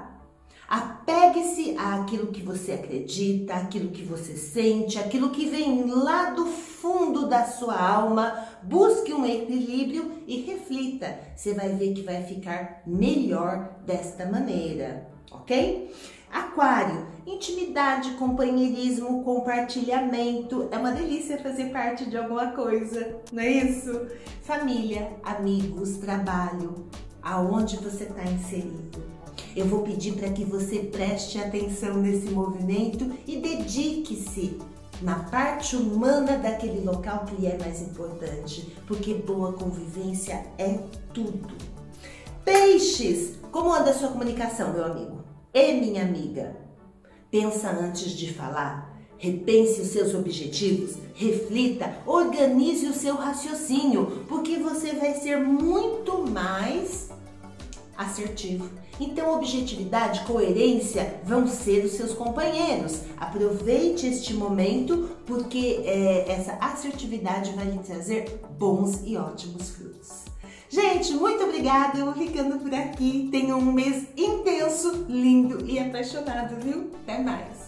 Apegue-se 0.71 1.77
àquilo 1.77 2.29
que 2.29 2.45
você 2.45 2.71
acredita, 2.71 3.55
àquilo 3.55 3.91
que 3.91 4.05
você 4.05 4.37
sente, 4.37 5.01
aquilo 5.01 5.31
que 5.31 5.47
vem 5.47 5.91
lá 5.91 6.31
do 6.31 6.47
fundo 6.47 7.27
da 7.27 7.45
sua 7.45 7.77
alma. 7.77 8.47
Busque 8.63 9.13
um 9.13 9.27
equilíbrio 9.27 10.13
e 10.29 10.43
reflita. 10.43 11.19
Você 11.35 11.55
vai 11.55 11.71
ver 11.71 11.93
que 11.93 12.03
vai 12.03 12.23
ficar 12.23 12.85
melhor 12.87 13.81
desta 13.85 14.27
maneira, 14.27 15.09
ok? 15.33 15.93
Aquário, 16.33 17.05
intimidade, 17.27 18.13
companheirismo, 18.13 19.25
compartilhamento. 19.25 20.69
É 20.71 20.79
uma 20.79 20.93
delícia 20.93 21.37
fazer 21.39 21.71
parte 21.73 22.09
de 22.09 22.17
alguma 22.17 22.53
coisa, 22.53 23.17
não 23.33 23.43
é 23.43 23.51
isso? 23.51 24.07
Família, 24.43 25.17
amigos, 25.25 25.97
trabalho, 25.97 26.87
aonde 27.21 27.77
você 27.79 28.05
está 28.05 28.23
inserido. 28.23 29.20
Eu 29.55 29.67
vou 29.67 29.83
pedir 29.83 30.13
para 30.13 30.31
que 30.31 30.45
você 30.45 30.79
preste 30.79 31.39
atenção 31.39 31.97
nesse 31.97 32.31
movimento 32.31 33.11
e 33.27 33.37
dedique-se 33.37 34.59
na 35.03 35.25
parte 35.25 35.77
humana 35.77 36.37
daquele 36.37 36.81
local 36.81 37.25
que 37.25 37.41
lhe 37.41 37.47
é 37.47 37.59
mais 37.59 37.81
importante, 37.81 38.73
porque 38.87 39.15
boa 39.15 39.53
convivência 39.53 40.45
é 40.59 40.79
tudo. 41.13 41.49
Peixes, 42.45 43.39
como 43.51 43.73
anda 43.73 43.91
a 43.91 43.95
sua 43.95 44.09
comunicação, 44.09 44.73
meu 44.73 44.85
amigo? 44.85 45.25
E 45.53 45.73
minha 45.75 46.03
amiga? 46.03 46.57
Pensa 47.31 47.71
antes 47.71 48.13
de 48.13 48.33
falar. 48.33 48.91
Repense 49.19 49.83
os 49.83 49.89
seus 49.89 50.15
objetivos, 50.15 50.97
reflita, 51.15 51.95
organize 52.07 52.87
o 52.87 52.95
seu 52.95 53.17
raciocínio, 53.17 54.25
porque 54.27 54.57
você 54.59 54.95
vai 54.95 55.15
ser 55.15 55.37
muito 55.37 56.27
mais 56.27 57.11
assertivo. 57.97 58.71
Então, 59.01 59.35
objetividade, 59.35 60.21
coerência 60.27 61.21
vão 61.25 61.49
ser 61.49 61.87
os 61.87 61.93
seus 61.93 62.13
companheiros. 62.13 63.01
Aproveite 63.17 64.07
este 64.07 64.35
momento 64.35 65.09
porque 65.25 65.81
é, 65.87 66.31
essa 66.31 66.53
assertividade 66.61 67.53
vai 67.53 67.65
lhe 67.65 67.79
trazer 67.79 68.41
bons 68.59 69.01
e 69.05 69.17
ótimos 69.17 69.71
frutos. 69.71 70.25
Gente, 70.69 71.15
muito 71.15 71.43
obrigada. 71.43 71.99
Eu 71.99 72.05
vou 72.05 72.15
ficando 72.15 72.59
por 72.59 72.73
aqui. 72.75 73.29
Tenham 73.33 73.59
um 73.59 73.73
mês 73.73 74.07
intenso, 74.17 75.07
lindo 75.09 75.65
e 75.67 75.79
apaixonado, 75.79 76.57
viu? 76.63 76.91
Até 77.03 77.19
mais. 77.19 77.60